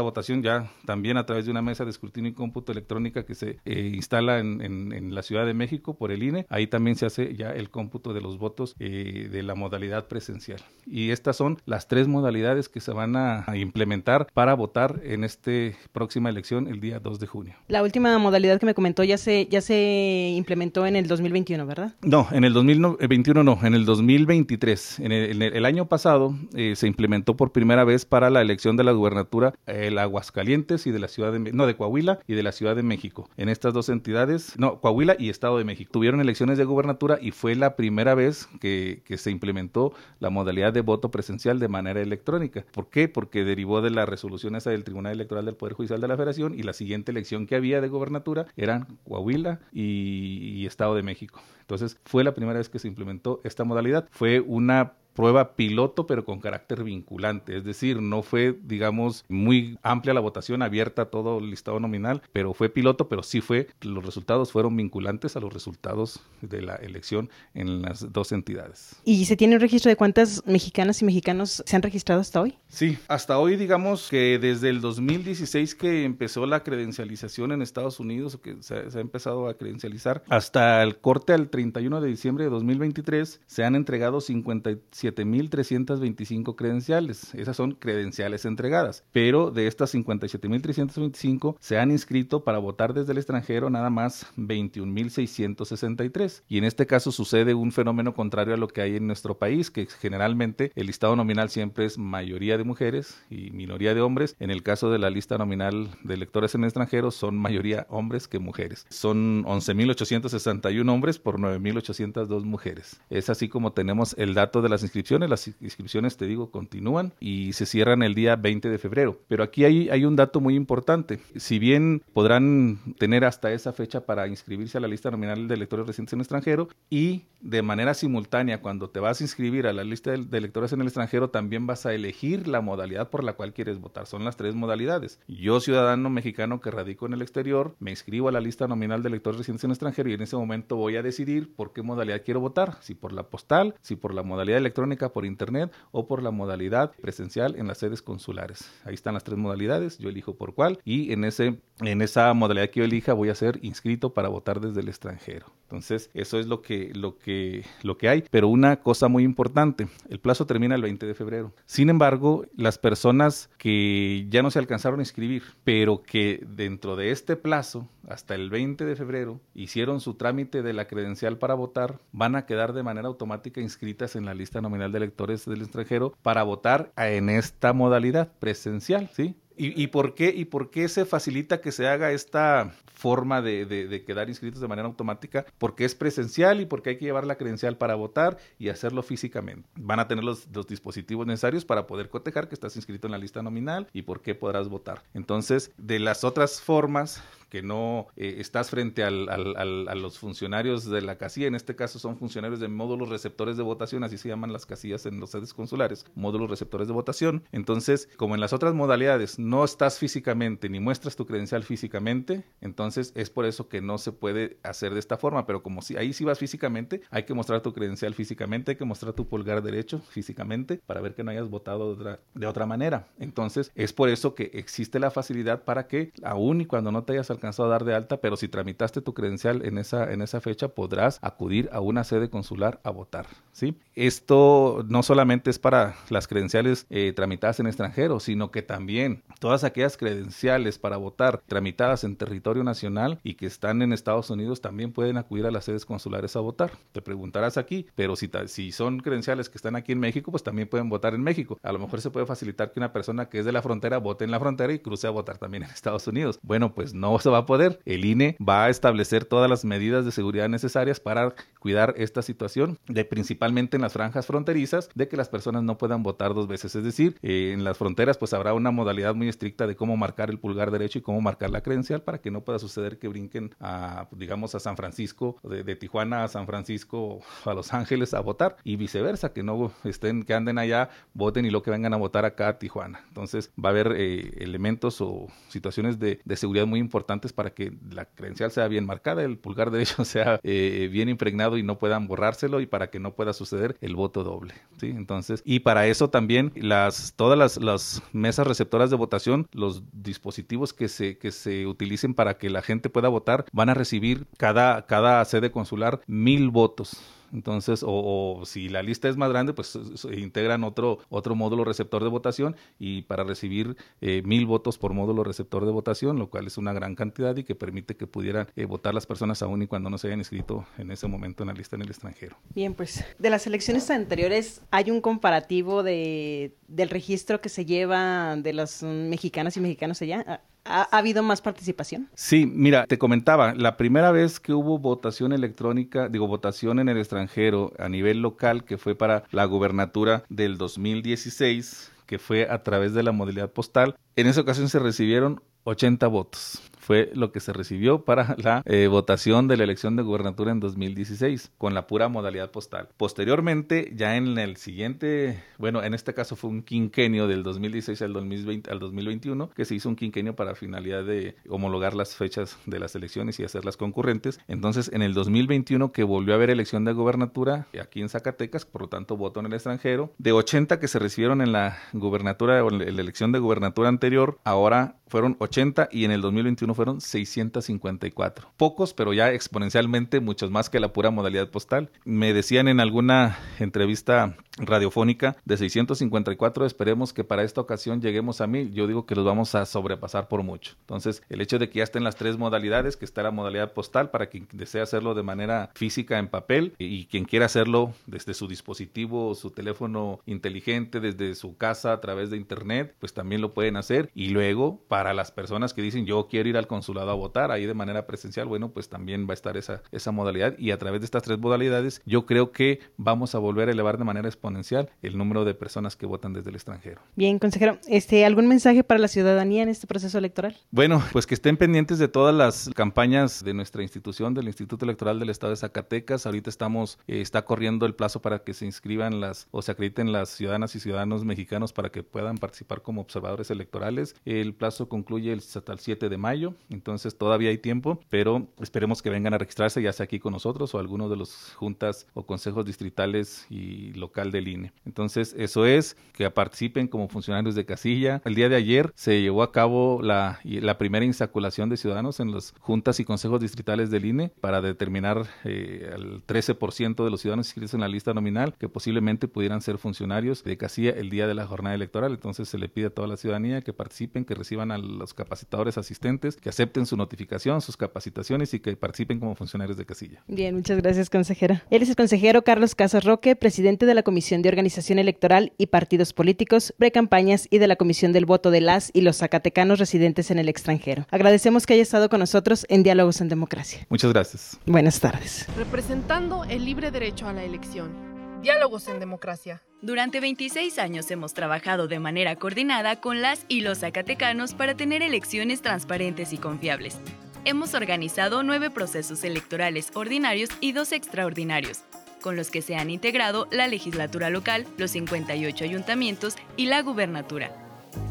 votación 0.00 0.42
ya 0.42 0.70
también 0.84 1.16
a 1.16 1.26
través 1.26 1.44
de 1.44 1.50
una 1.50 1.62
mesa 1.62 1.84
de 1.84 1.90
escrutinio 1.90 2.30
y 2.30 2.34
cómputo 2.34 2.72
electrónica 2.72 3.24
que 3.24 3.34
se 3.34 3.58
eh, 3.64 3.92
instala 3.94 4.38
en, 4.38 4.60
en 4.62 5.14
la 5.14 5.22
Ciudad 5.22 5.46
de 5.46 5.54
México 5.54 5.96
por 5.96 6.12
el 6.12 6.22
INE. 6.22 6.46
Ahí 6.48 6.66
también 6.66 6.96
se 6.96 7.06
hace 7.06 7.34
ya 7.34 7.50
el 7.50 7.63
cómputo 7.70 8.12
de 8.12 8.20
los 8.20 8.38
votos 8.38 8.74
eh, 8.78 9.28
de 9.30 9.42
la 9.42 9.54
modalidad 9.54 10.06
presencial. 10.06 10.60
Y 10.86 11.10
estas 11.10 11.36
son 11.36 11.58
las 11.66 11.88
tres 11.88 12.08
modalidades 12.08 12.68
que 12.68 12.80
se 12.80 12.92
van 12.92 13.16
a, 13.16 13.44
implementar 13.54 14.26
para 14.34 14.54
votar 14.54 15.00
en 15.04 15.24
esta 15.24 15.50
próxima 15.92 16.28
elección 16.28 16.66
el 16.66 16.80
día 16.80 16.98
2 16.98 17.20
de 17.20 17.26
junio. 17.26 17.54
La 17.68 17.82
última 17.82 18.18
modalidad 18.18 18.58
que 18.58 18.66
me 18.66 18.74
comentó 18.74 19.04
ya 19.04 19.18
se, 19.18 19.46
ya 19.46 19.60
se 19.60 20.32
implementó 20.36 20.86
en 20.86 20.96
el 20.96 21.06
2021, 21.06 21.66
¿verdad? 21.66 21.94
No, 22.02 22.26
en 22.32 22.44
el 22.44 22.52
2021 22.52 23.44
no, 23.44 23.58
en 23.62 23.74
el 23.74 23.84
2023. 23.84 25.00
En 25.00 25.12
el, 25.12 25.64
año 25.64 25.86
pasado 25.86 26.34
eh, 26.54 26.74
se 26.76 26.86
implementó 26.86 27.36
por 27.36 27.52
primera 27.52 27.84
vez 27.84 28.04
para 28.04 28.30
la 28.30 28.42
elección 28.42 28.76
de 28.76 28.84
la 28.84 28.92
gubernatura 28.92 29.54
el 29.66 29.98
Aguascalientes 29.98 30.86
y 30.86 30.90
de 30.90 30.98
la 30.98 31.08
Ciudad 31.08 31.32
de 31.32 31.52
no 31.52 31.66
de 31.66 31.76
Coahuila 31.76 32.18
y 32.26 32.34
de 32.34 32.42
la 32.42 32.52
Ciudad 32.52 32.76
de 32.76 32.82
México. 32.82 33.28
En 33.36 33.48
estas 33.48 33.72
dos 33.74 33.88
entidades, 33.88 34.54
no, 34.58 34.80
Coahuila 34.80 35.16
y 35.18 35.30
Estado 35.30 35.58
de 35.58 35.64
México 35.64 35.90
tuvieron 35.92 36.20
elecciones 36.20 36.58
de 36.58 36.64
gubernatura 36.64 37.18
y 37.20 37.30
fue 37.30 37.53
la 37.54 37.76
primera 37.76 38.14
vez 38.14 38.48
que, 38.60 39.02
se 39.16 39.30
implementó 39.30 39.92
la 40.18 40.30
modalidad 40.30 40.72
de 40.72 40.80
voto 40.80 41.10
presencial 41.10 41.58
de 41.58 41.68
manera 41.68 42.00
electrónica. 42.00 42.64
¿Por 42.72 42.90
qué? 42.90 43.08
Porque 43.08 43.44
derivó 43.44 43.80
de 43.80 43.90
la 43.90 44.06
resolución 44.06 44.56
esa 44.56 44.70
del 44.70 44.84
Tribunal 44.84 45.12
Electoral 45.12 45.44
del 45.44 45.56
Poder 45.56 45.74
Judicial 45.74 46.00
de 46.00 46.08
la 46.08 46.16
Federación 46.16 46.54
y 46.58 46.62
la 46.62 46.72
siguiente 46.72 47.12
elección 47.12 47.46
que 47.46 47.56
había 47.56 47.80
de 47.80 47.88
gobernatura 47.88 48.46
eran 48.56 48.98
Coahuila 49.04 49.60
y 49.72 50.66
Estado 50.66 50.94
de 50.94 51.02
México. 51.02 51.40
Entonces 51.64 51.98
fue 52.04 52.24
la 52.24 52.34
primera 52.34 52.58
vez 52.58 52.68
que 52.68 52.78
se 52.78 52.88
implementó 52.88 53.40
esta 53.42 53.64
modalidad. 53.64 54.06
Fue 54.10 54.40
una 54.40 54.94
prueba 55.14 55.54
piloto, 55.54 56.06
pero 56.06 56.24
con 56.24 56.40
carácter 56.40 56.84
vinculante. 56.84 57.56
Es 57.56 57.64
decir, 57.64 58.02
no 58.02 58.22
fue, 58.22 58.58
digamos, 58.62 59.24
muy 59.28 59.78
amplia 59.82 60.12
la 60.12 60.20
votación, 60.20 60.60
abierta 60.60 61.06
todo 61.06 61.38
el 61.38 61.50
listado 61.50 61.80
nominal, 61.80 62.22
pero 62.32 62.52
fue 62.52 62.68
piloto, 62.68 63.08
pero 63.08 63.22
sí 63.22 63.40
fue, 63.40 63.68
los 63.80 64.04
resultados 64.04 64.52
fueron 64.52 64.76
vinculantes 64.76 65.36
a 65.36 65.40
los 65.40 65.52
resultados 65.52 66.20
de 66.42 66.60
la 66.60 66.74
elección 66.76 67.30
en 67.54 67.82
las 67.82 68.12
dos 68.12 68.32
entidades. 68.32 68.96
¿Y 69.04 69.24
se 69.24 69.36
tiene 69.36 69.54
un 69.54 69.60
registro 69.60 69.88
de 69.88 69.96
cuántas 69.96 70.44
mexicanas 70.46 71.00
y 71.00 71.04
mexicanos 71.04 71.62
se 71.64 71.76
han 71.76 71.82
registrado 71.82 72.20
hasta 72.20 72.40
hoy? 72.40 72.58
Sí, 72.68 72.98
hasta 73.08 73.38
hoy, 73.38 73.56
digamos 73.56 74.08
que 74.08 74.38
desde 74.40 74.68
el 74.68 74.80
2016 74.80 75.74
que 75.76 76.04
empezó 76.04 76.44
la 76.46 76.64
credencialización 76.64 77.52
en 77.52 77.62
Estados 77.62 78.00
Unidos, 78.00 78.36
que 78.42 78.56
se, 78.60 78.90
se 78.90 78.98
ha 78.98 79.00
empezado 79.00 79.48
a 79.48 79.54
credencializar, 79.54 80.24
hasta 80.28 80.82
el 80.82 80.98
corte 80.98 81.32
al 81.32 81.48
31 81.54 82.00
de 82.00 82.08
diciembre 82.08 82.44
de 82.44 82.50
2023, 82.50 83.40
se 83.46 83.64
han 83.64 83.76
entregado 83.76 84.20
57 84.20 85.04
57.325 85.04 86.56
credenciales. 86.56 87.34
Esas 87.34 87.56
son 87.56 87.72
credenciales 87.72 88.44
entregadas. 88.44 89.04
Pero 89.12 89.50
de 89.50 89.66
estas 89.66 89.92
57.325 89.94 91.56
se 91.60 91.78
han 91.78 91.90
inscrito 91.90 92.44
para 92.44 92.58
votar 92.58 92.92
desde 92.94 93.12
el 93.12 93.18
extranjero 93.18 93.68
nada 93.70 93.90
más 93.90 94.26
21.663. 94.36 96.42
Y 96.48 96.58
en 96.58 96.64
este 96.64 96.86
caso 96.86 97.12
sucede 97.12 97.54
un 97.54 97.72
fenómeno 97.72 98.14
contrario 98.14 98.54
a 98.54 98.58
lo 98.58 98.68
que 98.68 98.82
hay 98.82 98.96
en 98.96 99.06
nuestro 99.06 99.38
país, 99.38 99.70
que 99.70 99.86
generalmente 99.86 100.72
el 100.74 100.86
listado 100.86 101.16
nominal 101.16 101.48
siempre 101.50 101.86
es 101.86 101.98
mayoría 101.98 102.56
de 102.58 102.64
mujeres 102.64 103.22
y 103.30 103.50
minoría 103.50 103.94
de 103.94 104.00
hombres. 104.00 104.36
En 104.38 104.50
el 104.50 104.62
caso 104.62 104.90
de 104.90 104.98
la 104.98 105.10
lista 105.10 105.38
nominal 105.38 105.90
de 106.02 106.14
electores 106.14 106.54
en 106.54 106.62
el 106.62 106.68
extranjero 106.68 107.10
son 107.10 107.36
mayoría 107.36 107.86
hombres 107.90 108.28
que 108.28 108.38
mujeres. 108.38 108.86
Son 108.88 109.44
11.861 109.44 110.90
hombres 110.90 111.18
por 111.18 111.38
9.802 111.44 112.44
mujeres. 112.44 113.00
Es 113.10 113.30
así 113.30 113.48
como 113.48 113.72
tenemos 113.72 114.14
el 114.18 114.34
dato 114.34 114.62
de 114.62 114.68
las 114.68 114.82
inscripciones. 114.82 115.30
Las 115.30 115.48
inscripciones, 115.60 116.16
te 116.16 116.26
digo, 116.26 116.50
continúan 116.50 117.12
y 117.20 117.52
se 117.52 117.66
cierran 117.66 118.02
el 118.02 118.14
día 118.14 118.36
20 118.36 118.68
de 118.68 118.78
febrero. 118.78 119.20
Pero 119.28 119.44
aquí 119.44 119.64
hay, 119.64 119.88
hay 119.90 120.04
un 120.04 120.16
dato 120.16 120.40
muy 120.40 120.54
importante. 120.54 121.20
Si 121.36 121.58
bien 121.58 122.02
podrán 122.12 122.78
tener 122.98 123.24
hasta 123.24 123.52
esa 123.52 123.72
fecha 123.72 124.00
para 124.06 124.28
inscribirse 124.28 124.78
a 124.78 124.80
la 124.80 124.88
lista 124.88 125.10
nominal 125.10 125.48
de 125.48 125.54
electores 125.54 125.86
residentes 125.86 126.14
en 126.14 126.18
el 126.20 126.22
extranjero 126.22 126.68
y 126.90 127.24
de 127.40 127.62
manera 127.62 127.92
simultánea, 127.92 128.62
cuando 128.62 128.88
te 128.88 129.00
vas 129.00 129.20
a 129.20 129.24
inscribir 129.24 129.66
a 129.66 129.72
la 129.72 129.84
lista 129.84 130.12
de, 130.12 130.38
electores 130.38 130.72
en 130.72 130.80
el 130.80 130.86
extranjero, 130.86 131.28
también 131.28 131.66
vas 131.66 131.84
a 131.84 131.92
elegir 131.92 132.48
la 132.48 132.62
modalidad 132.62 133.10
por 133.10 133.22
la 133.22 133.34
cual 133.34 133.52
quieres 133.52 133.80
votar. 133.80 134.06
Son 134.06 134.24
las 134.24 134.36
tres 134.36 134.54
modalidades. 134.54 135.20
Yo, 135.28 135.60
ciudadano 135.60 136.08
mexicano 136.08 136.60
que 136.60 136.70
radico 136.70 137.06
en 137.06 137.12
el 137.12 137.22
exterior, 137.22 137.76
me 137.80 137.90
inscribo 137.90 138.28
a 138.28 138.32
la 138.32 138.40
lista 138.40 138.66
nominal 138.66 139.02
de 139.02 139.08
electores 139.08 139.38
residentes 139.38 139.64
en 139.64 139.70
el 139.70 139.74
extranjero 139.74 140.08
y 140.08 140.14
en 140.14 140.22
ese 140.22 140.36
momento 140.36 140.76
voy 140.76 140.96
a 140.96 141.02
decidir 141.02 141.33
por 141.42 141.72
qué 141.72 141.82
modalidad 141.82 142.22
quiero 142.24 142.40
votar. 142.40 142.78
Si 142.80 142.94
por 142.94 143.12
la 143.12 143.28
postal, 143.28 143.74
si 143.80 143.96
por 143.96 144.14
la 144.14 144.22
modalidad 144.22 144.58
electrónica 144.58 145.12
por 145.12 145.24
internet 145.24 145.72
o 145.92 146.06
por 146.06 146.22
la 146.22 146.30
modalidad 146.30 146.92
presencial 147.00 147.56
en 147.56 147.66
las 147.66 147.78
sedes 147.78 148.02
consulares. 148.02 148.70
Ahí 148.84 148.94
están 148.94 149.14
las 149.14 149.24
tres 149.24 149.38
modalidades, 149.38 149.98
yo 149.98 150.08
elijo 150.08 150.36
por 150.36 150.54
cuál 150.54 150.78
y 150.84 151.12
en 151.12 151.24
ese 151.24 151.60
en 151.80 152.02
esa 152.02 152.32
modalidad 152.34 152.70
que 152.70 152.80
yo 152.80 152.84
elija 152.84 153.12
voy 153.12 153.30
a 153.30 153.34
ser 153.34 153.58
inscrito 153.62 154.12
para 154.12 154.28
votar 154.28 154.60
desde 154.60 154.80
el 154.80 154.88
extranjero. 154.88 155.46
Entonces, 155.64 156.10
eso 156.14 156.38
es 156.38 156.46
lo 156.46 156.62
que 156.62 156.92
lo 156.94 157.18
que 157.18 157.64
lo 157.82 157.96
que 157.96 158.08
hay, 158.08 158.24
pero 158.30 158.48
una 158.48 158.76
cosa 158.76 159.08
muy 159.08 159.24
importante, 159.24 159.88
el 160.08 160.20
plazo 160.20 160.46
termina 160.46 160.74
el 160.76 160.82
20 160.82 161.06
de 161.06 161.14
febrero. 161.14 161.52
Sin 161.66 161.90
embargo, 161.90 162.46
las 162.56 162.78
personas 162.78 163.50
que 163.58 164.26
ya 164.28 164.42
no 164.42 164.50
se 164.50 164.60
alcanzaron 164.60 165.00
a 165.00 165.02
inscribir, 165.02 165.42
pero 165.64 166.02
que 166.02 166.44
dentro 166.46 166.94
de 166.96 167.10
este 167.10 167.36
plazo 167.36 167.88
hasta 168.08 168.34
el 168.34 168.50
20 168.50 168.84
de 168.84 168.96
febrero 168.96 169.40
hicieron 169.54 170.00
su 170.00 170.14
trámite 170.14 170.62
de 170.62 170.74
la 170.74 170.86
credencial 170.86 171.38
para 171.38 171.54
votar, 171.54 171.98
van 172.12 172.36
a 172.36 172.46
quedar 172.46 172.72
de 172.72 172.82
manera 172.82 173.08
automática 173.08 173.60
inscritas 173.60 174.14
en 174.14 174.26
la 174.26 174.34
lista 174.34 174.60
nominal 174.60 174.92
de 174.92 174.98
electores 174.98 175.44
del 175.46 175.62
extranjero 175.62 176.14
para 176.22 176.42
votar 176.42 176.92
en 176.96 177.30
esta 177.30 177.72
modalidad 177.72 178.30
presencial, 178.38 179.10
¿sí? 179.12 179.34
¿Y, 179.56 179.80
¿Y, 179.82 179.86
por 179.88 180.14
qué, 180.14 180.32
¿Y 180.34 180.46
por 180.46 180.70
qué 180.70 180.88
se 180.88 181.04
facilita 181.04 181.60
que 181.60 181.72
se 181.72 181.86
haga 181.86 182.12
esta 182.12 182.74
forma 182.92 183.42
de, 183.42 183.66
de, 183.66 184.04
quedar 184.04 184.28
inscritos 184.28 184.60
de 184.60 184.68
manera 184.68 184.88
automática? 184.88 185.46
Porque 185.58 185.84
es 185.84 185.94
presencial 185.94 186.60
y 186.60 186.66
porque 186.66 186.90
hay 186.90 186.98
que 186.98 187.04
llevar 187.04 187.26
la 187.26 187.36
credencial 187.36 187.76
para 187.76 187.94
votar 187.94 188.38
y 188.58 188.68
hacerlo 188.68 189.02
físicamente. 189.02 189.68
Van 189.76 190.00
a 190.00 190.08
tener 190.08 190.24
los 190.24 190.48
dispositivos 190.66 191.26
necesarios 191.26 191.64
para 191.64 191.86
poder 191.86 192.08
cotejar 192.08 192.48
que 192.48 192.54
estás 192.54 192.76
inscrito 192.76 193.06
en 193.06 193.12
la 193.12 193.18
lista 193.18 193.42
nominal 193.42 193.88
y 193.92 194.02
por 194.02 194.22
qué 194.22 194.34
podrás 194.34 194.68
votar. 194.68 195.02
Entonces, 195.14 195.72
de 195.76 195.98
las 195.98 196.24
otras 196.24 196.60
formas 196.60 197.22
que 197.54 197.62
no 197.62 198.08
eh, 198.16 198.38
estás 198.38 198.70
frente 198.70 199.04
al, 199.04 199.28
a 199.28 199.94
los 199.94 200.18
funcionarios 200.18 200.86
de 200.86 201.02
la 201.02 201.18
casilla, 201.18 201.46
en 201.46 201.54
este 201.54 201.76
caso 201.76 202.00
son 202.00 202.18
funcionarios 202.18 202.58
de 202.58 202.66
módulos 202.66 203.10
receptores 203.10 203.56
de 203.56 203.62
votación, 203.62 204.02
así 204.02 204.18
se 204.18 204.28
llaman 204.28 204.52
las 204.52 204.66
casillas 204.66 205.06
en 205.06 205.20
los 205.20 205.30
sedes 205.30 205.54
consulares, 205.54 206.04
módulos 206.16 206.50
receptores 206.50 206.88
de 206.88 206.94
votación. 206.94 207.44
Entonces, 207.52 208.08
como 208.16 208.34
en 208.34 208.40
las 208.40 208.52
otras 208.52 208.74
modalidades 208.74 209.38
no 209.38 209.62
estás 209.62 210.00
físicamente 210.00 210.68
ni 210.68 210.80
muestras 210.80 211.14
tu 211.14 211.26
credencial 211.26 211.62
físicamente, 211.62 212.42
entonces 212.60 213.12
es 213.14 213.30
por 213.30 213.46
eso 213.46 213.68
que 213.68 213.80
no 213.80 213.98
se 213.98 214.10
puede 214.10 214.58
hacer 214.64 214.92
de 214.92 214.98
esta 214.98 215.16
forma, 215.16 215.46
pero 215.46 215.62
como 215.62 215.80
si 215.80 215.96
ahí 215.96 216.12
sí 216.12 216.24
vas 216.24 216.40
físicamente, 216.40 217.02
hay 217.12 217.22
que 217.22 217.34
mostrar 217.34 217.60
tu 217.60 217.72
credencial 217.72 218.14
físicamente, 218.14 218.72
hay 218.72 218.76
que 218.76 218.84
mostrar 218.84 219.12
tu 219.12 219.28
pulgar 219.28 219.62
derecho 219.62 220.00
físicamente 220.00 220.80
para 220.86 221.00
ver 221.00 221.14
que 221.14 221.22
no 221.22 221.30
hayas 221.30 221.48
votado 221.48 221.94
de 221.94 222.00
otra, 222.00 222.20
de 222.34 222.46
otra 222.48 222.66
manera. 222.66 223.06
Entonces, 223.20 223.70
es 223.76 223.92
por 223.92 224.08
eso 224.08 224.34
que 224.34 224.50
existe 224.54 224.98
la 224.98 225.12
facilidad 225.12 225.62
para 225.62 225.86
que 225.86 226.10
aún 226.24 226.60
y 226.60 226.66
cuando 226.66 226.90
no 226.90 227.04
te 227.04 227.12
hayas 227.12 227.30
alcanzado 227.30 227.43
a 227.44 227.66
dar 227.66 227.84
de 227.84 227.94
alta, 227.94 228.18
pero 228.18 228.36
si 228.36 228.48
tramitaste 228.48 229.00
tu 229.00 229.14
credencial 229.14 229.64
en 229.64 229.78
esa, 229.78 230.12
en 230.12 230.22
esa 230.22 230.40
fecha, 230.40 230.68
podrás 230.68 231.18
acudir 231.22 231.68
a 231.72 231.80
una 231.80 232.04
sede 232.04 232.30
consular 232.30 232.80
a 232.84 232.90
votar. 232.90 233.26
¿sí? 233.52 233.76
Esto 233.94 234.84
no 234.88 235.02
solamente 235.02 235.50
es 235.50 235.58
para 235.58 235.96
las 236.08 236.26
credenciales 236.26 236.86
eh, 236.90 237.12
tramitadas 237.14 237.60
en 237.60 237.66
extranjero, 237.66 238.20
sino 238.20 238.50
que 238.50 238.62
también 238.62 239.22
todas 239.38 239.64
aquellas 239.64 239.96
credenciales 239.96 240.78
para 240.78 240.96
votar 240.96 241.42
tramitadas 241.46 242.04
en 242.04 242.16
territorio 242.16 242.64
nacional 242.64 243.20
y 243.22 243.34
que 243.34 243.46
están 243.46 243.82
en 243.82 243.92
Estados 243.92 244.30
Unidos 244.30 244.60
también 244.60 244.92
pueden 244.92 245.16
acudir 245.16 245.46
a 245.46 245.50
las 245.50 245.64
sedes 245.64 245.84
consulares 245.84 246.36
a 246.36 246.40
votar. 246.40 246.72
Te 246.92 247.02
preguntarás 247.02 247.56
aquí, 247.56 247.86
pero 247.94 248.16
si, 248.16 248.30
si 248.46 248.72
son 248.72 249.00
credenciales 249.00 249.48
que 249.48 249.58
están 249.58 249.76
aquí 249.76 249.92
en 249.92 250.00
México, 250.00 250.30
pues 250.30 250.42
también 250.42 250.68
pueden 250.68 250.88
votar 250.88 251.14
en 251.14 251.22
México. 251.22 251.58
A 251.62 251.72
lo 251.72 251.78
mejor 251.78 252.00
se 252.00 252.10
puede 252.10 252.26
facilitar 252.26 252.72
que 252.72 252.80
una 252.80 252.92
persona 252.92 253.28
que 253.28 253.38
es 253.38 253.44
de 253.44 253.52
la 253.52 253.62
frontera 253.62 253.98
vote 253.98 254.24
en 254.24 254.30
la 254.30 254.40
frontera 254.40 254.72
y 254.72 254.78
cruce 254.78 255.06
a 255.06 255.10
votar 255.10 255.38
también 255.38 255.64
en 255.64 255.70
Estados 255.70 256.06
Unidos. 256.06 256.38
Bueno, 256.42 256.74
pues 256.74 256.94
no 256.94 257.18
se 257.18 257.30
va 257.34 257.40
a 257.40 257.46
poder. 257.46 257.80
El 257.84 258.04
INE 258.04 258.36
va 258.40 258.64
a 258.64 258.70
establecer 258.70 259.24
todas 259.24 259.50
las 259.50 259.64
medidas 259.64 260.04
de 260.04 260.12
seguridad 260.12 260.48
necesarias 260.48 261.00
para 261.00 261.34
cuidar 261.64 261.94
esta 261.96 262.20
situación, 262.20 262.78
de 262.88 263.06
principalmente 263.06 263.78
en 263.78 263.80
las 263.80 263.94
franjas 263.94 264.26
fronterizas, 264.26 264.90
de 264.94 265.08
que 265.08 265.16
las 265.16 265.30
personas 265.30 265.62
no 265.62 265.78
puedan 265.78 266.02
votar 266.02 266.34
dos 266.34 266.46
veces. 266.46 266.76
Es 266.76 266.84
decir, 266.84 267.16
eh, 267.22 267.52
en 267.54 267.64
las 267.64 267.78
fronteras 267.78 268.18
pues 268.18 268.34
habrá 268.34 268.52
una 268.52 268.70
modalidad 268.70 269.14
muy 269.14 269.30
estricta 269.30 269.66
de 269.66 269.74
cómo 269.74 269.96
marcar 269.96 270.28
el 270.28 270.38
pulgar 270.38 270.70
derecho 270.70 270.98
y 270.98 271.00
cómo 271.00 271.22
marcar 271.22 271.48
la 271.48 271.62
credencial 271.62 272.02
para 272.02 272.18
que 272.18 272.30
no 272.30 272.42
pueda 272.42 272.58
suceder 272.58 272.98
que 272.98 273.08
brinquen 273.08 273.54
a, 273.60 274.08
digamos, 274.10 274.54
a 274.54 274.60
San 274.60 274.76
Francisco, 274.76 275.38
de, 275.42 275.64
de 275.64 275.74
Tijuana 275.74 276.24
a 276.24 276.28
San 276.28 276.46
Francisco, 276.46 277.20
a 277.46 277.54
Los 277.54 277.72
Ángeles 277.72 278.12
a 278.12 278.20
votar 278.20 278.58
y 278.62 278.76
viceversa, 278.76 279.32
que 279.32 279.42
no 279.42 279.72
estén, 279.84 280.22
que 280.22 280.34
anden 280.34 280.58
allá, 280.58 280.90
voten 281.14 281.46
y 281.46 281.50
lo 281.50 281.62
que 281.62 281.70
vengan 281.70 281.94
a 281.94 281.96
votar 281.96 282.26
acá 282.26 282.48
a 282.48 282.58
Tijuana. 282.58 283.06
Entonces 283.08 283.50
va 283.58 283.70
a 283.70 283.72
haber 283.72 283.94
eh, 283.96 284.34
elementos 284.36 285.00
o 285.00 285.28
situaciones 285.48 285.98
de, 285.98 286.20
de 286.26 286.36
seguridad 286.36 286.66
muy 286.66 286.78
importantes 286.78 287.32
para 287.32 287.54
que 287.54 287.72
la 287.90 288.04
credencial 288.04 288.50
sea 288.50 288.68
bien 288.68 288.84
marcada, 288.84 289.22
el 289.22 289.38
pulgar 289.38 289.70
derecho 289.70 290.04
sea 290.04 290.38
eh, 290.42 290.90
bien 290.92 291.08
impregnado 291.08 291.53
y 291.56 291.62
no 291.62 291.78
puedan 291.78 292.06
borrárselo 292.06 292.60
y 292.60 292.66
para 292.66 292.90
que 292.90 293.00
no 293.00 293.14
pueda 293.14 293.32
suceder 293.32 293.76
el 293.80 293.96
voto 293.96 294.24
doble, 294.24 294.54
¿sí? 294.78 294.88
Entonces, 294.88 295.42
y 295.44 295.60
para 295.60 295.86
eso 295.86 296.10
también 296.10 296.52
las 296.54 297.14
todas 297.16 297.38
las, 297.38 297.56
las 297.56 298.02
mesas 298.12 298.46
receptoras 298.46 298.90
de 298.90 298.96
votación, 298.96 299.46
los 299.52 299.82
dispositivos 299.92 300.72
que 300.72 300.88
se 300.88 301.18
que 301.18 301.30
se 301.30 301.66
utilicen 301.66 302.14
para 302.14 302.38
que 302.38 302.50
la 302.50 302.62
gente 302.62 302.90
pueda 302.90 303.08
votar 303.08 303.44
van 303.52 303.68
a 303.68 303.74
recibir 303.74 304.26
cada 304.36 304.86
cada 304.86 305.24
sede 305.24 305.50
consular 305.50 306.00
mil 306.06 306.50
votos 306.50 307.00
entonces, 307.34 307.84
o, 307.84 308.42
si 308.44 308.68
la 308.68 308.82
lista 308.82 309.08
es 309.08 309.16
más 309.16 309.28
grande, 309.28 309.52
pues 309.52 309.76
integran 310.16 310.62
otro, 310.62 311.00
otro 311.08 311.34
módulo 311.34 311.64
receptor 311.64 312.02
de 312.02 312.08
votación 312.08 312.56
y 312.78 313.02
para 313.02 313.24
recibir 313.24 313.76
eh, 314.00 314.22
mil 314.24 314.46
votos 314.46 314.78
por 314.78 314.94
módulo 314.94 315.24
receptor 315.24 315.66
de 315.66 315.72
votación, 315.72 316.18
lo 316.18 316.30
cual 316.30 316.46
es 316.46 316.58
una 316.58 316.72
gran 316.72 316.94
cantidad 316.94 317.36
y 317.36 317.42
que 317.42 317.56
permite 317.56 317.96
que 317.96 318.06
pudieran 318.06 318.46
eh, 318.54 318.66
votar 318.66 318.94
las 318.94 319.06
personas 319.06 319.42
aún 319.42 319.62
y 319.62 319.66
cuando 319.66 319.90
no 319.90 319.98
se 319.98 320.06
hayan 320.06 320.20
inscrito 320.20 320.64
en 320.78 320.92
ese 320.92 321.08
momento 321.08 321.42
en 321.42 321.48
la 321.48 321.54
lista 321.54 321.74
en 321.74 321.82
el 321.82 321.88
extranjero. 321.88 322.36
Bien, 322.54 322.72
pues 322.72 323.04
de 323.18 323.30
las 323.30 323.46
elecciones 323.48 323.90
anteriores 323.90 324.60
hay 324.70 324.92
un 324.92 325.00
comparativo 325.00 325.82
de, 325.82 326.54
del 326.68 326.88
registro 326.88 327.40
que 327.40 327.48
se 327.48 327.64
lleva 327.64 328.36
de 328.36 328.52
los 328.52 328.82
mexicanas 328.84 329.56
y 329.56 329.60
mexicanos 329.60 330.00
allá. 330.02 330.40
¿Ha, 330.64 330.82
habido 330.96 331.22
más 331.22 331.42
participación? 331.42 332.08
Sí, 332.14 332.46
mira, 332.46 332.86
te 332.86 332.98
comentaba, 332.98 333.54
la 333.54 333.76
primera 333.76 334.10
vez 334.12 334.40
que 334.40 334.52
hubo 334.52 334.78
votación 334.78 335.32
electrónica, 335.32 336.08
digo, 336.08 336.26
votación 336.26 336.78
en 336.78 336.88
el 336.88 336.98
extranjero 336.98 337.72
a 337.78 337.88
nivel 337.88 338.20
local, 338.20 338.64
que 338.64 338.78
fue 338.78 338.94
para 338.94 339.24
la 339.30 339.44
gubernatura 339.44 340.24
del 340.28 340.56
2016, 340.56 341.92
que 342.06 342.18
fue 342.18 342.48
a 342.48 342.62
través 342.62 342.94
de 342.94 343.02
la 343.02 343.12
modalidad 343.12 343.50
postal, 343.50 343.96
en 344.16 344.26
esa 344.26 344.40
ocasión 344.40 344.68
se 344.68 344.78
recibieron 344.78 345.42
80 345.64 346.06
votos 346.08 346.62
fue 346.84 347.10
lo 347.14 347.32
que 347.32 347.40
se 347.40 347.52
recibió 347.52 348.04
para 348.04 348.36
la 348.38 348.62
eh, 348.66 348.86
votación 348.86 349.48
de 349.48 349.56
la 349.56 349.64
elección 349.64 349.96
de 349.96 350.02
gubernatura 350.02 350.52
en 350.52 350.60
2016, 350.60 351.52
con 351.56 351.74
la 351.74 351.86
pura 351.86 352.08
modalidad 352.08 352.50
postal. 352.50 352.88
Posteriormente, 352.96 353.92
ya 353.96 354.16
en 354.16 354.38
el 354.38 354.56
siguiente, 354.56 355.42
bueno, 355.58 355.82
en 355.82 355.94
este 355.94 356.12
caso 356.14 356.36
fue 356.36 356.50
un 356.50 356.62
quinquenio 356.62 357.26
del 357.26 357.42
2016 357.42 358.02
al, 358.02 358.12
2020, 358.12 358.70
al 358.70 358.78
2021, 358.78 359.50
que 359.50 359.64
se 359.64 359.74
hizo 359.74 359.88
un 359.88 359.96
quinquenio 359.96 360.36
para 360.36 360.54
finalidad 360.54 361.04
de 361.04 361.36
homologar 361.48 361.94
las 361.94 362.14
fechas 362.14 362.58
de 362.66 362.78
las 362.78 362.94
elecciones 362.94 363.40
y 363.40 363.44
hacerlas 363.44 363.76
concurrentes. 363.76 364.38
Entonces, 364.46 364.90
en 364.92 365.02
el 365.02 365.14
2021, 365.14 365.90
que 365.90 366.04
volvió 366.04 366.34
a 366.34 366.36
haber 366.36 366.50
elección 366.50 366.84
de 366.84 366.92
gubernatura 366.92 367.66
aquí 367.80 368.02
en 368.02 368.10
Zacatecas, 368.10 368.66
por 368.66 368.82
lo 368.82 368.88
tanto, 368.88 369.16
voto 369.16 369.40
en 369.40 369.46
el 369.46 369.54
extranjero, 369.54 370.12
de 370.18 370.32
80 370.32 370.78
que 370.78 370.88
se 370.88 370.98
recibieron 370.98 371.40
en 371.40 371.52
la 371.52 371.78
gubernatura 371.94 372.62
o 372.62 372.70
en 372.70 372.78
la 372.78 373.00
elección 373.00 373.32
de 373.32 373.38
gubernatura 373.38 373.88
anterior, 373.88 374.38
ahora 374.44 374.96
fueron 375.06 375.36
80 375.38 375.88
y 375.92 376.04
en 376.04 376.10
el 376.10 376.20
2021 376.20 376.73
fueron 376.74 377.00
654. 377.00 378.48
Pocos, 378.56 378.94
pero 378.94 379.12
ya 379.12 379.32
exponencialmente 379.32 380.20
muchos 380.20 380.50
más 380.50 380.70
que 380.70 380.80
la 380.80 380.92
pura 380.92 381.10
modalidad 381.10 381.50
postal. 381.50 381.90
Me 382.04 382.32
decían 382.32 382.68
en 382.68 382.80
alguna 382.80 383.38
entrevista 383.58 384.36
radiofónica 384.56 385.36
de 385.44 385.56
654, 385.56 386.64
esperemos 386.64 387.12
que 387.12 387.24
para 387.24 387.42
esta 387.42 387.60
ocasión 387.60 388.00
lleguemos 388.00 388.40
a 388.40 388.46
mil. 388.46 388.72
Yo 388.72 388.86
digo 388.86 389.06
que 389.06 389.14
los 389.14 389.24
vamos 389.24 389.54
a 389.54 389.66
sobrepasar 389.66 390.28
por 390.28 390.42
mucho. 390.42 390.74
Entonces, 390.80 391.22
el 391.28 391.40
hecho 391.40 391.58
de 391.58 391.68
que 391.68 391.78
ya 391.78 391.84
estén 391.84 392.04
las 392.04 392.16
tres 392.16 392.38
modalidades, 392.38 392.96
que 392.96 393.04
está 393.04 393.22
la 393.22 393.30
modalidad 393.30 393.72
postal 393.72 394.10
para 394.10 394.26
quien 394.26 394.46
desee 394.52 394.80
hacerlo 394.80 395.14
de 395.14 395.22
manera 395.22 395.70
física 395.74 396.18
en 396.18 396.28
papel 396.28 396.74
y 396.78 397.06
quien 397.06 397.24
quiera 397.24 397.46
hacerlo 397.46 397.92
desde 398.06 398.34
su 398.34 398.46
dispositivo 398.46 399.34
su 399.34 399.50
teléfono 399.50 400.20
inteligente, 400.26 401.00
desde 401.00 401.34
su 401.34 401.56
casa 401.56 401.92
a 401.92 402.00
través 402.00 402.30
de 402.30 402.36
internet, 402.36 402.94
pues 402.98 403.14
también 403.14 403.40
lo 403.40 403.52
pueden 403.52 403.76
hacer. 403.76 404.10
Y 404.14 404.28
luego, 404.28 404.80
para 404.88 405.14
las 405.14 405.32
personas 405.32 405.74
que 405.74 405.82
dicen 405.82 406.06
yo 406.06 406.28
quiero 406.28 406.48
ir 406.48 406.56
al 406.56 406.63
consulado 406.66 407.10
a 407.10 407.14
votar 407.14 407.50
ahí 407.50 407.66
de 407.66 407.74
manera 407.74 408.06
presencial, 408.06 408.46
bueno, 408.46 408.70
pues 408.70 408.88
también 408.88 409.26
va 409.26 409.32
a 409.32 409.34
estar 409.34 409.56
esa, 409.56 409.82
esa 409.92 410.12
modalidad. 410.12 410.56
Y 410.58 410.70
a 410.70 410.78
través 410.78 411.00
de 411.00 411.04
estas 411.06 411.22
tres 411.22 411.38
modalidades, 411.38 412.02
yo 412.06 412.26
creo 412.26 412.52
que 412.52 412.80
vamos 412.96 413.34
a 413.34 413.38
volver 413.38 413.68
a 413.68 413.72
elevar 413.72 413.98
de 413.98 414.04
manera 414.04 414.28
exponencial 414.28 414.90
el 415.02 415.18
número 415.18 415.44
de 415.44 415.54
personas 415.54 415.96
que 415.96 416.06
votan 416.06 416.32
desde 416.32 416.50
el 416.50 416.56
extranjero. 416.56 417.00
Bien, 417.16 417.38
consejero, 417.38 417.78
este, 417.88 418.24
¿algún 418.24 418.46
mensaje 418.46 418.84
para 418.84 418.98
la 418.98 419.08
ciudadanía 419.08 419.62
en 419.62 419.68
este 419.68 419.86
proceso 419.86 420.18
electoral? 420.18 420.56
Bueno, 420.70 421.02
pues 421.12 421.26
que 421.26 421.34
estén 421.34 421.56
pendientes 421.56 421.98
de 421.98 422.08
todas 422.08 422.34
las 422.34 422.70
campañas 422.74 423.44
de 423.44 423.54
nuestra 423.54 423.82
institución, 423.82 424.34
del 424.34 424.46
Instituto 424.46 424.84
Electoral 424.84 425.18
del 425.18 425.30
Estado 425.30 425.50
de 425.50 425.56
Zacatecas. 425.56 426.26
Ahorita 426.26 426.50
estamos, 426.50 426.98
eh, 427.06 427.20
está 427.20 427.44
corriendo 427.44 427.86
el 427.86 427.94
plazo 427.94 428.20
para 428.22 428.40
que 428.40 428.54
se 428.54 428.66
inscriban 428.66 429.20
las 429.20 429.48
o 429.50 429.62
se 429.62 429.72
acrediten 429.72 430.12
las 430.12 430.30
ciudadanas 430.30 430.74
y 430.74 430.80
ciudadanos 430.80 431.24
mexicanos 431.24 431.72
para 431.72 431.90
que 431.90 432.02
puedan 432.02 432.38
participar 432.38 432.82
como 432.82 433.00
observadores 433.00 433.50
electorales. 433.50 434.14
El 434.24 434.54
plazo 434.54 434.88
concluye 434.88 435.32
el, 435.32 435.38
hasta 435.38 435.72
el 435.72 435.78
7 435.78 436.08
de 436.08 436.16
mayo, 436.16 436.53
entonces 436.70 437.16
todavía 437.16 437.50
hay 437.50 437.58
tiempo, 437.58 438.00
pero 438.08 438.46
esperemos 438.60 439.02
que 439.02 439.10
vengan 439.10 439.34
a 439.34 439.38
registrarse 439.38 439.82
ya 439.82 439.92
sea 439.92 440.04
aquí 440.04 440.18
con 440.18 440.32
nosotros 440.32 440.74
o 440.74 440.78
algunos 440.78 441.10
de 441.10 441.16
los 441.16 441.52
juntas 441.54 442.06
o 442.14 442.26
consejos 442.26 442.64
distritales 442.64 443.46
y 443.50 443.92
local 443.94 444.30
del 444.30 444.48
INE. 444.48 444.72
Entonces, 444.84 445.34
eso 445.38 445.66
es, 445.66 445.96
que 446.12 446.28
participen 446.30 446.88
como 446.88 447.08
funcionarios 447.08 447.54
de 447.54 447.64
casilla. 447.64 448.22
El 448.24 448.34
día 448.34 448.48
de 448.48 448.56
ayer 448.56 448.92
se 448.94 449.20
llevó 449.20 449.42
a 449.42 449.52
cabo 449.52 450.00
la, 450.02 450.40
la 450.44 450.78
primera 450.78 451.04
insaculación 451.04 451.68
de 451.68 451.76
ciudadanos 451.76 452.20
en 452.20 452.32
las 452.32 452.54
juntas 452.60 453.00
y 453.00 453.04
consejos 453.04 453.40
distritales 453.40 453.90
del 453.90 454.04
INE 454.04 454.30
para 454.40 454.60
determinar 454.60 455.26
eh, 455.44 455.90
al 455.94 456.24
13% 456.26 457.04
de 457.04 457.10
los 457.10 457.20
ciudadanos 457.20 457.48
inscritos 457.48 457.74
en 457.74 457.80
la 457.80 457.88
lista 457.88 458.14
nominal 458.14 458.54
que 458.58 458.68
posiblemente 458.68 459.28
pudieran 459.28 459.60
ser 459.60 459.78
funcionarios 459.78 460.44
de 460.44 460.56
casilla 460.56 460.90
el 460.90 461.10
día 461.10 461.26
de 461.26 461.34
la 461.34 461.46
jornada 461.46 461.74
electoral. 461.74 462.12
Entonces, 462.12 462.48
se 462.48 462.58
le 462.58 462.68
pide 462.68 462.86
a 462.86 462.90
toda 462.90 463.08
la 463.08 463.16
ciudadanía 463.16 463.62
que 463.62 463.72
participen, 463.72 464.24
que 464.24 464.34
reciban 464.34 464.70
a 464.70 464.78
los 464.78 465.14
capacitadores 465.14 465.78
asistentes, 465.78 466.36
que 466.44 466.50
acepten 466.50 466.84
su 466.84 466.94
notificación, 466.98 467.62
sus 467.62 467.74
capacitaciones 467.74 468.52
y 468.52 468.60
que 468.60 468.76
participen 468.76 469.18
como 469.18 469.34
funcionarios 469.34 469.78
de 469.78 469.86
casilla. 469.86 470.22
Bien, 470.28 470.54
muchas 470.54 470.76
gracias, 470.76 471.08
consejera. 471.08 471.64
Él 471.70 471.82
es 471.82 471.88
el 471.88 471.96
consejero 471.96 472.44
Carlos 472.44 472.74
Casas 472.74 473.02
Roque, 473.02 473.34
presidente 473.34 473.86
de 473.86 473.94
la 473.94 474.02
Comisión 474.02 474.42
de 474.42 474.50
Organización 474.50 474.98
Electoral 474.98 475.54
y 475.56 475.68
Partidos 475.68 476.12
Políticos, 476.12 476.74
precampañas 476.76 477.48
y 477.48 477.56
de 477.56 477.66
la 477.66 477.76
Comisión 477.76 478.12
del 478.12 478.26
Voto 478.26 478.50
de 478.50 478.60
las 478.60 478.90
y 478.92 479.00
los 479.00 479.16
zacatecanos 479.16 479.78
residentes 479.78 480.30
en 480.30 480.38
el 480.38 480.50
extranjero. 480.50 481.06
Agradecemos 481.10 481.64
que 481.64 481.72
haya 481.72 481.82
estado 481.82 482.10
con 482.10 482.20
nosotros 482.20 482.66
en 482.68 482.82
Diálogos 482.82 483.22
en 483.22 483.30
Democracia. 483.30 483.86
Muchas 483.88 484.12
gracias. 484.12 484.58
Buenas 484.66 485.00
tardes. 485.00 485.46
Representando 485.56 486.44
el 486.44 486.66
libre 486.66 486.90
derecho 486.90 487.26
a 487.26 487.32
la 487.32 487.42
elección. 487.42 488.13
Diálogos 488.44 488.88
en 488.88 489.00
Democracia. 489.00 489.62
Durante 489.80 490.20
26 490.20 490.78
años 490.78 491.10
hemos 491.10 491.32
trabajado 491.32 491.88
de 491.88 491.98
manera 491.98 492.36
coordinada 492.36 493.00
con 493.00 493.22
las 493.22 493.46
y 493.48 493.62
los 493.62 493.78
zacatecanos 493.78 494.52
para 494.52 494.74
tener 494.74 495.00
elecciones 495.00 495.62
transparentes 495.62 496.34
y 496.34 496.36
confiables. 496.36 496.98
Hemos 497.46 497.72
organizado 497.72 498.42
nueve 498.42 498.68
procesos 498.68 499.24
electorales 499.24 499.92
ordinarios 499.94 500.50
y 500.60 500.72
dos 500.72 500.92
extraordinarios, 500.92 501.84
con 502.20 502.36
los 502.36 502.50
que 502.50 502.60
se 502.60 502.76
han 502.76 502.90
integrado 502.90 503.48
la 503.50 503.66
legislatura 503.66 504.28
local, 504.28 504.66
los 504.76 504.90
58 504.90 505.64
ayuntamientos 505.64 506.36
y 506.58 506.66
la 506.66 506.82
gubernatura. 506.82 507.50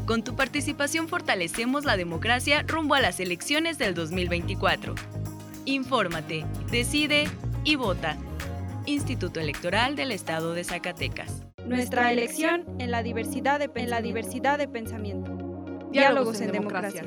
Con 0.04 0.24
tu 0.24 0.34
participación 0.34 1.06
fortalecemos 1.06 1.84
la 1.84 1.96
democracia 1.96 2.64
rumbo 2.66 2.96
a 2.96 3.00
las 3.00 3.20
elecciones 3.20 3.78
del 3.78 3.94
2024. 3.94 4.96
Infórmate, 5.64 6.44
decide 6.72 7.28
y 7.62 7.76
vota. 7.76 8.18
Instituto 8.86 9.40
Electoral 9.40 9.96
del 9.96 10.12
Estado 10.12 10.52
de 10.52 10.62
Zacatecas. 10.64 11.42
Nuestra 11.64 12.12
elección 12.12 12.64
en 12.78 12.90
la 12.90 13.02
diversidad 13.02 13.58
de, 13.58 13.70
en 13.74 13.88
la 13.88 14.02
diversidad 14.02 14.58
de 14.58 14.68
pensamiento. 14.68 15.32
Diálogos, 15.90 16.40
en, 16.40 16.52
democracia. 16.52 17.06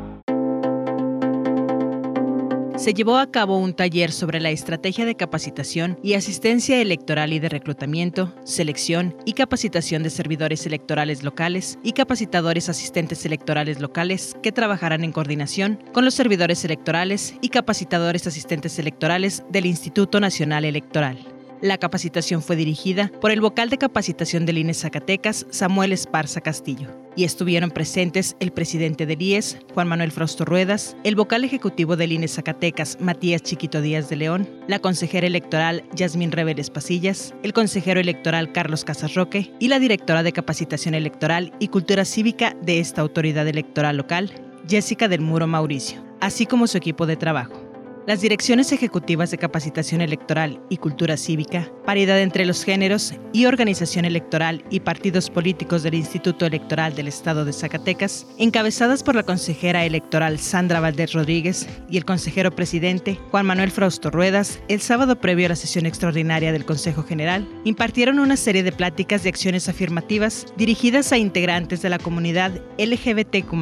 se 2.81 2.95
llevó 2.95 3.17
a 3.17 3.29
cabo 3.29 3.59
un 3.59 3.75
taller 3.75 4.11
sobre 4.11 4.39
la 4.39 4.49
estrategia 4.49 5.05
de 5.05 5.13
capacitación 5.13 5.99
y 6.01 6.15
asistencia 6.15 6.81
electoral 6.81 7.31
y 7.31 7.37
de 7.37 7.47
reclutamiento, 7.47 8.33
selección 8.43 9.15
y 9.23 9.33
capacitación 9.33 10.01
de 10.01 10.09
servidores 10.09 10.65
electorales 10.65 11.21
locales 11.21 11.77
y 11.83 11.91
capacitadores 11.91 12.69
asistentes 12.69 13.23
electorales 13.23 13.79
locales 13.79 14.35
que 14.41 14.51
trabajarán 14.51 15.03
en 15.03 15.11
coordinación 15.11 15.77
con 15.93 16.05
los 16.05 16.15
servidores 16.15 16.65
electorales 16.65 17.35
y 17.39 17.49
capacitadores 17.49 18.25
asistentes 18.25 18.79
electorales 18.79 19.43
del 19.51 19.67
Instituto 19.67 20.19
Nacional 20.19 20.65
Electoral. 20.65 21.19
La 21.61 21.77
capacitación 21.77 22.41
fue 22.41 22.55
dirigida 22.55 23.11
por 23.21 23.29
el 23.29 23.39
vocal 23.39 23.69
de 23.69 23.77
capacitación 23.77 24.47
del 24.47 24.57
INE 24.57 24.73
Zacatecas, 24.73 25.45
Samuel 25.51 25.93
Esparza 25.93 26.41
Castillo, 26.41 26.89
y 27.15 27.23
estuvieron 27.23 27.69
presentes 27.69 28.35
el 28.39 28.51
presidente 28.51 29.05
del 29.05 29.21
IES, 29.21 29.59
Juan 29.75 29.87
Manuel 29.87 30.11
Frausto 30.11 30.43
Ruedas, 30.43 30.97
el 31.03 31.15
vocal 31.15 31.43
ejecutivo 31.43 31.97
del 31.97 32.13
INE 32.13 32.27
Zacatecas, 32.27 32.97
Matías 32.99 33.43
Chiquito 33.43 33.79
Díaz 33.79 34.09
de 34.09 34.15
León, 34.15 34.49
la 34.67 34.79
consejera 34.79 35.27
electoral 35.27 35.83
Yasmín 35.93 36.31
Reveles 36.31 36.71
Pasillas, 36.71 37.35
el 37.43 37.53
consejero 37.53 37.99
electoral 37.99 38.51
Carlos 38.51 38.83
Casarroque 38.83 39.53
y 39.59 39.67
la 39.67 39.77
directora 39.77 40.23
de 40.23 40.33
capacitación 40.33 40.95
electoral 40.95 41.53
y 41.59 41.67
cultura 41.67 42.05
cívica 42.05 42.55
de 42.63 42.79
esta 42.79 43.01
autoridad 43.01 43.47
electoral 43.47 43.97
local, 43.97 44.31
Jessica 44.67 45.07
del 45.07 45.21
Muro 45.21 45.45
Mauricio, 45.45 46.03
así 46.21 46.47
como 46.47 46.65
su 46.65 46.77
equipo 46.77 47.05
de 47.05 47.17
trabajo. 47.17 47.60
Las 48.07 48.19
direcciones 48.19 48.71
ejecutivas 48.71 49.29
de 49.29 49.37
capacitación 49.37 50.01
electoral 50.01 50.59
y 50.69 50.77
cultura 50.77 51.17
cívica, 51.17 51.71
paridad 51.85 52.19
entre 52.19 52.45
los 52.45 52.63
géneros 52.63 53.13
y 53.31 53.45
organización 53.45 54.05
electoral 54.05 54.65
y 54.71 54.79
partidos 54.79 55.29
políticos 55.29 55.83
del 55.83 55.93
Instituto 55.93 56.47
Electoral 56.47 56.95
del 56.95 57.07
Estado 57.07 57.45
de 57.45 57.53
Zacatecas, 57.53 58.25
encabezadas 58.39 59.03
por 59.03 59.13
la 59.13 59.21
consejera 59.21 59.85
electoral 59.85 60.39
Sandra 60.39 60.79
Valdés 60.79 61.13
Rodríguez 61.13 61.69
y 61.91 61.97
el 61.97 62.05
consejero 62.05 62.49
presidente 62.49 63.19
Juan 63.29 63.45
Manuel 63.45 63.69
Frausto 63.69 64.09
Ruedas, 64.09 64.59
el 64.67 64.81
sábado 64.81 65.21
previo 65.21 65.45
a 65.45 65.49
la 65.49 65.55
sesión 65.55 65.85
extraordinaria 65.85 66.51
del 66.51 66.65
Consejo 66.65 67.03
General, 67.03 67.47
impartieron 67.65 68.17
una 68.17 68.35
serie 68.35 68.63
de 68.63 68.71
pláticas 68.71 69.21
de 69.21 69.29
acciones 69.29 69.69
afirmativas 69.69 70.47
dirigidas 70.57 71.11
a 71.11 71.19
integrantes 71.19 71.83
de 71.83 71.89
la 71.89 71.99
comunidad 71.99 72.51
LGBTQ 72.79 73.53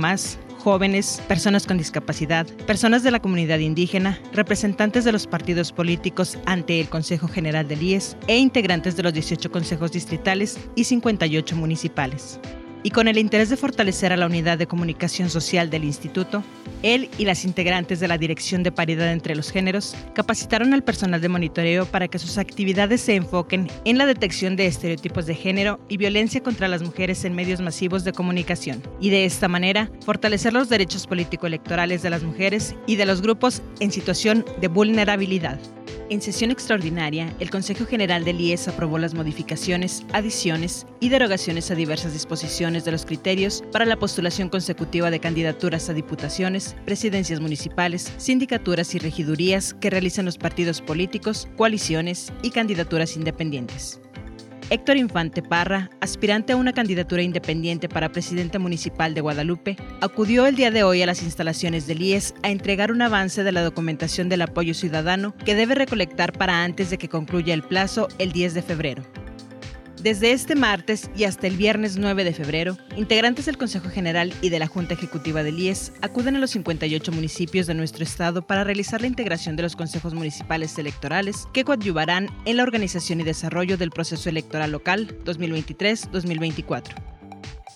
jóvenes, 0.59 1.21
personas 1.27 1.65
con 1.65 1.77
discapacidad, 1.77 2.45
personas 2.67 3.01
de 3.03 3.11
la 3.11 3.21
comunidad 3.21 3.59
indígena, 3.59 4.19
representantes 4.33 5.05
de 5.05 5.11
los 5.11 5.25
partidos 5.25 5.71
políticos 5.71 6.37
ante 6.45 6.79
el 6.79 6.89
Consejo 6.89 7.27
General 7.27 7.67
del 7.67 7.81
IES 7.81 8.17
e 8.27 8.37
integrantes 8.37 8.95
de 8.95 9.03
los 9.03 9.13
18 9.13 9.51
consejos 9.51 9.91
distritales 9.91 10.59
y 10.75 10.83
58 10.83 11.55
municipales 11.55 12.39
y 12.83 12.91
con 12.91 13.07
el 13.07 13.17
interés 13.17 13.49
de 13.49 13.57
fortalecer 13.57 14.13
a 14.13 14.17
la 14.17 14.25
unidad 14.25 14.57
de 14.57 14.67
comunicación 14.67 15.29
social 15.29 15.69
del 15.69 15.83
instituto, 15.83 16.43
él 16.83 17.09
y 17.17 17.25
las 17.25 17.43
integrantes 17.43 17.99
de 17.99 18.07
la 18.07 18.17
Dirección 18.17 18.63
de 18.63 18.71
Paridad 18.71 19.11
entre 19.11 19.35
los 19.35 19.51
Géneros 19.51 19.95
capacitaron 20.13 20.73
al 20.73 20.83
personal 20.83 21.19
de 21.21 21.29
monitoreo 21.29 21.85
para 21.85 22.07
que 22.07 22.19
sus 22.19 22.37
actividades 22.37 23.01
se 23.01 23.15
enfoquen 23.15 23.67
en 23.85 23.97
la 23.97 24.05
detección 24.05 24.55
de 24.55 24.67
estereotipos 24.67 25.25
de 25.25 25.35
género 25.35 25.79
y 25.89 25.97
violencia 25.97 26.41
contra 26.41 26.67
las 26.67 26.81
mujeres 26.81 27.25
en 27.25 27.35
medios 27.35 27.61
masivos 27.61 28.03
de 28.03 28.13
comunicación, 28.13 28.81
y 28.99 29.09
de 29.09 29.25
esta 29.25 29.47
manera 29.47 29.89
fortalecer 30.05 30.53
los 30.53 30.69
derechos 30.69 31.07
político-electorales 31.07 32.01
de 32.01 32.09
las 32.09 32.23
mujeres 32.23 32.75
y 32.87 32.95
de 32.95 33.05
los 33.05 33.21
grupos 33.21 33.61
en 33.79 33.91
situación 33.91 34.45
de 34.61 34.67
vulnerabilidad. 34.67 35.59
En 36.09 36.23
sesión 36.23 36.49
extraordinaria, 36.49 37.31
el 37.39 37.51
Consejo 37.51 37.85
General 37.85 38.25
del 38.25 38.41
IES 38.41 38.67
aprobó 38.67 38.97
las 38.97 39.13
modificaciones, 39.13 40.03
adiciones 40.11 40.87
y 40.99 41.09
derogaciones 41.09 41.69
a 41.69 41.75
diversas 41.75 42.13
disposiciones 42.13 42.83
de 42.83 42.91
los 42.91 43.05
criterios 43.05 43.63
para 43.71 43.85
la 43.85 43.95
postulación 43.95 44.49
consecutiva 44.49 45.11
de 45.11 45.19
candidaturas 45.19 45.87
a 45.87 45.93
diputaciones, 45.93 46.75
presidencias 46.83 47.39
municipales, 47.39 48.11
sindicaturas 48.17 48.95
y 48.95 48.97
regidurías 48.97 49.75
que 49.75 49.91
realizan 49.91 50.25
los 50.25 50.39
partidos 50.39 50.81
políticos, 50.81 51.47
coaliciones 51.55 52.33
y 52.41 52.49
candidaturas 52.49 53.15
independientes. 53.15 54.01
Héctor 54.71 54.97
Infante 54.97 55.41
Parra, 55.41 55.89
aspirante 55.99 56.53
a 56.53 56.55
una 56.55 56.73
candidatura 56.73 57.23
independiente 57.23 57.89
para 57.89 58.11
presidente 58.11 58.59
municipal 58.59 59.15
de 59.15 59.21
Guadalupe, 59.21 59.77
acudió 59.99 60.45
el 60.45 60.55
día 60.55 60.69
de 60.69 60.83
hoy 60.83 61.01
a 61.01 61.07
las 61.07 61.23
instalaciones 61.23 61.87
del 61.87 62.03
IES 62.03 62.35
a 62.43 62.51
entregar 62.51 62.91
un 62.91 63.01
avance 63.01 63.43
de 63.43 63.51
la 63.51 63.63
documentación 63.63 64.29
del 64.29 64.43
apoyo 64.43 64.75
ciudadano 64.75 65.33
que 65.43 65.55
debe 65.55 65.73
recolectar 65.73 66.33
para 66.33 66.63
antes 66.63 66.91
de 66.91 66.99
que 66.99 67.09
concluya 67.09 67.55
el 67.55 67.63
plazo 67.63 68.09
el 68.19 68.31
10 68.31 68.53
de 68.53 68.61
febrero. 68.61 69.03
Desde 70.01 70.31
este 70.31 70.55
martes 70.55 71.11
y 71.13 71.25
hasta 71.25 71.45
el 71.45 71.57
viernes 71.57 71.97
9 71.97 72.23
de 72.23 72.33
febrero, 72.33 72.77
integrantes 72.95 73.47
del 73.47 73.57
Consejo 73.57 73.89
General 73.89 74.33
y 74.41 74.47
de 74.47 74.57
la 74.57 74.67
Junta 74.67 74.93
Ejecutiva 74.93 75.43
del 75.43 75.59
IES 75.59 75.91
acuden 76.01 76.37
a 76.37 76.39
los 76.39 76.51
58 76.51 77.11
municipios 77.11 77.67
de 77.67 77.73
nuestro 77.73 78.05
estado 78.05 78.41
para 78.41 78.63
realizar 78.63 79.01
la 79.01 79.07
integración 79.07 79.57
de 79.57 79.63
los 79.63 79.75
consejos 79.75 80.13
municipales 80.13 80.77
electorales 80.77 81.49
que 81.51 81.65
coadyuvarán 81.65 82.29
en 82.45 82.55
la 82.55 82.63
organización 82.63 83.19
y 83.19 83.23
desarrollo 83.25 83.77
del 83.77 83.91
proceso 83.91 84.29
electoral 84.29 84.71
local 84.71 85.17
2023-2024. 85.25 87.08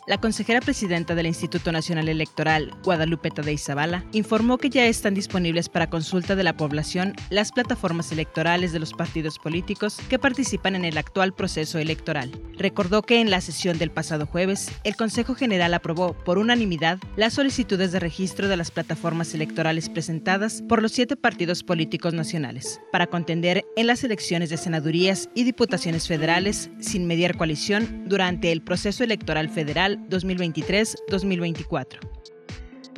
La 0.05 0.17
consejera 0.17 0.59
presidenta 0.59 1.15
del 1.15 1.27
Instituto 1.27 1.71
Nacional 1.71 2.09
Electoral, 2.09 2.71
Guadalupe 2.83 3.31
Tadei 3.31 3.57
Zavala, 3.57 4.03
informó 4.11 4.57
que 4.57 4.69
ya 4.69 4.85
están 4.85 5.13
disponibles 5.13 5.69
para 5.69 5.89
consulta 5.89 6.35
de 6.35 6.43
la 6.43 6.57
población 6.57 7.13
las 7.29 7.53
plataformas 7.53 8.11
electorales 8.11 8.73
de 8.73 8.79
los 8.79 8.91
partidos 8.91 9.39
políticos 9.39 9.97
que 10.09 10.19
participan 10.19 10.75
en 10.75 10.83
el 10.83 10.97
actual 10.97 11.33
proceso 11.33 11.79
electoral. 11.79 12.31
Recordó 12.57 13.01
que 13.01 13.21
en 13.21 13.31
la 13.31 13.39
sesión 13.39 13.77
del 13.77 13.91
pasado 13.91 14.25
jueves, 14.25 14.73
el 14.83 14.97
Consejo 14.97 15.35
General 15.35 15.73
aprobó 15.73 16.11
por 16.13 16.37
unanimidad 16.37 16.99
las 17.15 17.33
solicitudes 17.33 17.93
de 17.93 18.01
registro 18.01 18.49
de 18.49 18.57
las 18.57 18.71
plataformas 18.71 19.33
electorales 19.33 19.87
presentadas 19.87 20.61
por 20.67 20.81
los 20.81 20.91
siete 20.91 21.15
partidos 21.15 21.63
políticos 21.63 22.13
nacionales 22.13 22.81
para 22.91 23.07
contender 23.07 23.63
en 23.77 23.87
las 23.87 24.03
elecciones 24.03 24.49
de 24.49 24.57
senadurías 24.57 25.29
y 25.33 25.45
diputaciones 25.45 26.09
federales 26.09 26.69
sin 26.81 27.07
mediar 27.07 27.37
coalición 27.37 28.03
durante 28.09 28.51
el 28.51 28.61
proceso 28.61 29.05
electoral 29.05 29.47
federal 29.47 29.92
2023-2024. 30.09 31.99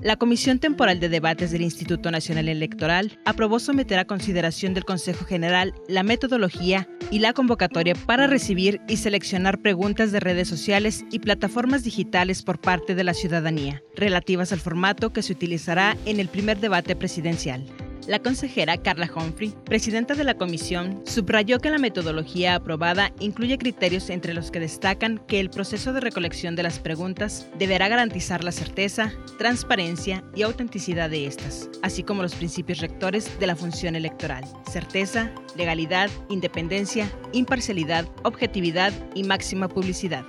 La 0.01 0.17
Comisión 0.17 0.59
Temporal 0.59 0.99
de 0.99 1.09
Debates 1.09 1.51
del 1.51 1.61
Instituto 1.61 2.11
Nacional 2.11 2.49
Electoral 2.49 3.17
aprobó 3.25 3.59
someter 3.59 3.97
a 3.97 4.05
consideración 4.05 4.73
del 4.73 4.85
Consejo 4.85 5.25
General 5.25 5.73
la 5.87 6.03
metodología 6.03 6.87
y 7.11 7.19
la 7.19 7.33
convocatoria 7.33 7.95
para 7.95 8.27
recibir 8.27 8.81
y 8.87 8.97
seleccionar 8.97 9.61
preguntas 9.61 10.11
de 10.11 10.19
redes 10.19 10.47
sociales 10.47 11.05
y 11.11 11.19
plataformas 11.19 11.83
digitales 11.83 12.43
por 12.43 12.59
parte 12.59 12.93
de 12.93 13.03
la 13.03 13.13
ciudadanía, 13.13 13.81
relativas 13.95 14.51
al 14.51 14.59
formato 14.59 15.11
que 15.13 15.23
se 15.23 15.33
utilizará 15.33 15.97
en 16.05 16.19
el 16.19 16.27
primer 16.27 16.59
debate 16.59 16.95
presidencial. 16.95 17.65
La 18.07 18.19
consejera 18.19 18.77
Carla 18.77 19.09
Humphrey, 19.13 19.55
presidenta 19.65 20.13
de 20.13 20.23
la 20.23 20.35
comisión, 20.35 21.01
subrayó 21.07 21.57
que 21.59 21.71
la 21.71 21.79
metodología 21.79 22.53
aprobada 22.53 23.11
incluye 23.19 23.57
criterios 23.57 24.11
entre 24.11 24.35
los 24.35 24.51
que 24.51 24.59
destacan 24.59 25.17
que 25.27 25.39
el 25.39 25.49
proceso 25.49 25.91
de 25.91 26.01
recolección 26.01 26.55
de 26.55 26.61
las 26.61 26.77
preguntas 26.77 27.47
deberá 27.57 27.87
garantizar 27.87 28.43
la 28.43 28.51
certeza, 28.51 29.11
transparencia 29.39 30.23
y 30.35 30.43
autenticidad 30.43 31.09
de 31.09 31.25
estas, 31.25 31.67
así 31.81 32.03
como 32.03 32.21
los 32.21 32.35
principios 32.35 32.79
rectores 32.79 33.39
de 33.39 33.47
la 33.47 33.55
función 33.55 33.95
electoral, 33.95 34.43
certeza, 34.71 35.31
legalidad, 35.57 36.11
independencia, 36.29 37.09
imparcialidad, 37.33 38.07
objetividad 38.23 38.93
y 39.15 39.23
máxima 39.23 39.67
publicidad. 39.67 40.25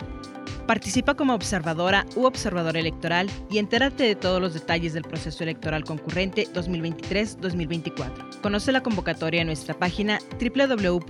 Participa 0.66 1.14
como 1.14 1.32
observadora 1.34 2.04
u 2.16 2.24
observador 2.24 2.76
electoral 2.76 3.30
y 3.48 3.58
entérate 3.58 4.02
de 4.02 4.16
todos 4.16 4.40
los 4.40 4.52
detalles 4.52 4.94
del 4.94 5.04
proceso 5.04 5.44
electoral 5.44 5.84
concurrente 5.84 6.48
2023-2024. 6.52 8.40
Conoce 8.40 8.72
la 8.72 8.82
convocatoria 8.82 9.42
en 9.42 9.46
nuestra 9.46 9.78
página 9.78 10.18
www.ies.org.mx. 10.40 11.08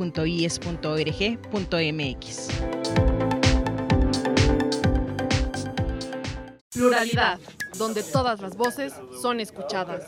Pluralidad, 6.70 7.38
donde 7.78 8.02
todas 8.02 8.40
las 8.42 8.54
voces 8.58 8.92
son 9.22 9.40
escuchadas. 9.40 10.04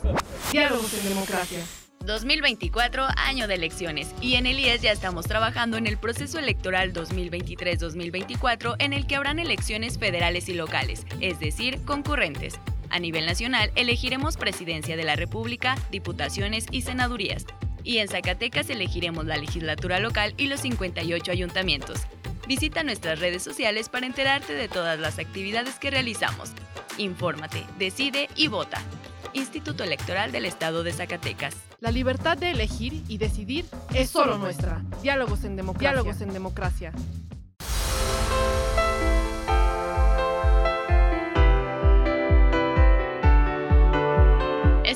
Diálogos 0.51 0.93
en 0.93 1.09
democracia. 1.09 1.59
2024, 2.05 3.07
año 3.17 3.47
de 3.47 3.55
elecciones, 3.55 4.13
y 4.21 4.35
en 4.35 4.45
el 4.45 4.59
IES 4.59 4.81
ya 4.81 4.91
estamos 4.91 5.25
trabajando 5.25 5.77
en 5.77 5.85
el 5.85 5.97
proceso 5.97 6.39
electoral 6.39 6.93
2023-2024 6.93 8.75
en 8.79 8.93
el 8.93 9.05
que 9.05 9.15
habrán 9.15 9.39
elecciones 9.39 9.99
federales 9.99 10.49
y 10.49 10.53
locales, 10.53 11.05
es 11.19 11.39
decir, 11.39 11.83
concurrentes. 11.85 12.59
A 12.89 12.99
nivel 12.99 13.25
nacional 13.25 13.71
elegiremos 13.75 14.37
presidencia 14.37 14.97
de 14.97 15.03
la 15.03 15.15
República, 15.15 15.75
diputaciones 15.91 16.65
y 16.71 16.81
senadurías. 16.81 17.45
Y 17.83 17.99
en 17.99 18.07
Zacatecas 18.07 18.69
elegiremos 18.69 19.25
la 19.25 19.37
legislatura 19.37 19.99
local 19.99 20.33
y 20.37 20.47
los 20.47 20.61
58 20.61 21.31
ayuntamientos. 21.31 22.01
Visita 22.47 22.83
nuestras 22.83 23.19
redes 23.19 23.43
sociales 23.43 23.89
para 23.89 24.07
enterarte 24.07 24.53
de 24.53 24.67
todas 24.67 24.99
las 24.99 25.19
actividades 25.19 25.75
que 25.75 25.91
realizamos. 25.91 26.51
Infórmate, 26.97 27.63
decide 27.77 28.27
y 28.35 28.47
vota. 28.47 28.81
Instituto 29.33 29.83
Electoral 29.83 30.31
del 30.31 30.45
Estado 30.45 30.83
de 30.83 30.93
Zacatecas. 30.93 31.55
La 31.79 31.91
libertad 31.91 32.37
de 32.37 32.51
elegir 32.51 33.03
y 33.07 33.17
decidir 33.17 33.65
es 33.93 34.09
solo 34.09 34.37
nuestra. 34.37 34.81
Diálogos 35.01 35.43
en 35.43 35.55
democracia. 35.55 35.91
Diálogos 35.91 36.21
en 36.21 36.33
democracia. 36.33 36.93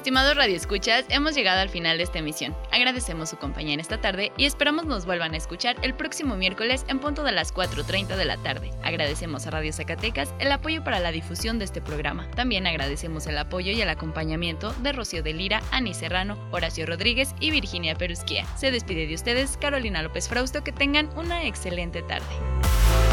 Estimados 0.03 0.35
radioescuchas, 0.35 1.05
hemos 1.07 1.33
llegado 1.33 1.61
al 1.61 1.69
final 1.69 1.97
de 1.97 2.03
esta 2.03 2.19
emisión. 2.19 2.53
Agradecemos 2.73 3.29
su 3.29 3.37
compañía 3.37 3.73
en 3.73 3.79
esta 3.79 4.01
tarde 4.01 4.33
y 4.35 4.43
esperamos 4.43 4.85
nos 4.85 5.05
vuelvan 5.05 5.33
a 5.33 5.37
escuchar 5.37 5.77
el 5.81 5.93
próximo 5.93 6.35
miércoles 6.35 6.83
en 6.89 6.99
punto 6.99 7.23
de 7.23 7.31
las 7.31 7.53
4.30 7.53 8.17
de 8.17 8.25
la 8.25 8.35
tarde. 8.35 8.71
Agradecemos 8.83 9.47
a 9.47 9.51
Radio 9.51 9.71
Zacatecas 9.71 10.33
el 10.39 10.51
apoyo 10.51 10.83
para 10.83 10.99
la 10.99 11.13
difusión 11.13 11.57
de 11.57 11.63
este 11.63 11.79
programa. 11.79 12.29
También 12.31 12.67
agradecemos 12.67 13.27
el 13.27 13.37
apoyo 13.37 13.71
y 13.71 13.81
el 13.81 13.87
acompañamiento 13.87 14.73
de 14.81 14.91
Rocío 14.91 15.23
de 15.23 15.31
Lira, 15.31 15.61
Ani 15.71 15.93
Serrano, 15.93 16.37
Horacio 16.51 16.85
Rodríguez 16.85 17.33
y 17.39 17.51
Virginia 17.51 17.95
Perusquía. 17.95 18.45
Se 18.57 18.71
despide 18.71 19.07
de 19.07 19.15
ustedes 19.15 19.55
Carolina 19.55 20.03
López 20.03 20.27
Frausto. 20.27 20.65
Que 20.65 20.73
tengan 20.73 21.07
una 21.15 21.45
excelente 21.45 22.01
tarde. 22.01 23.12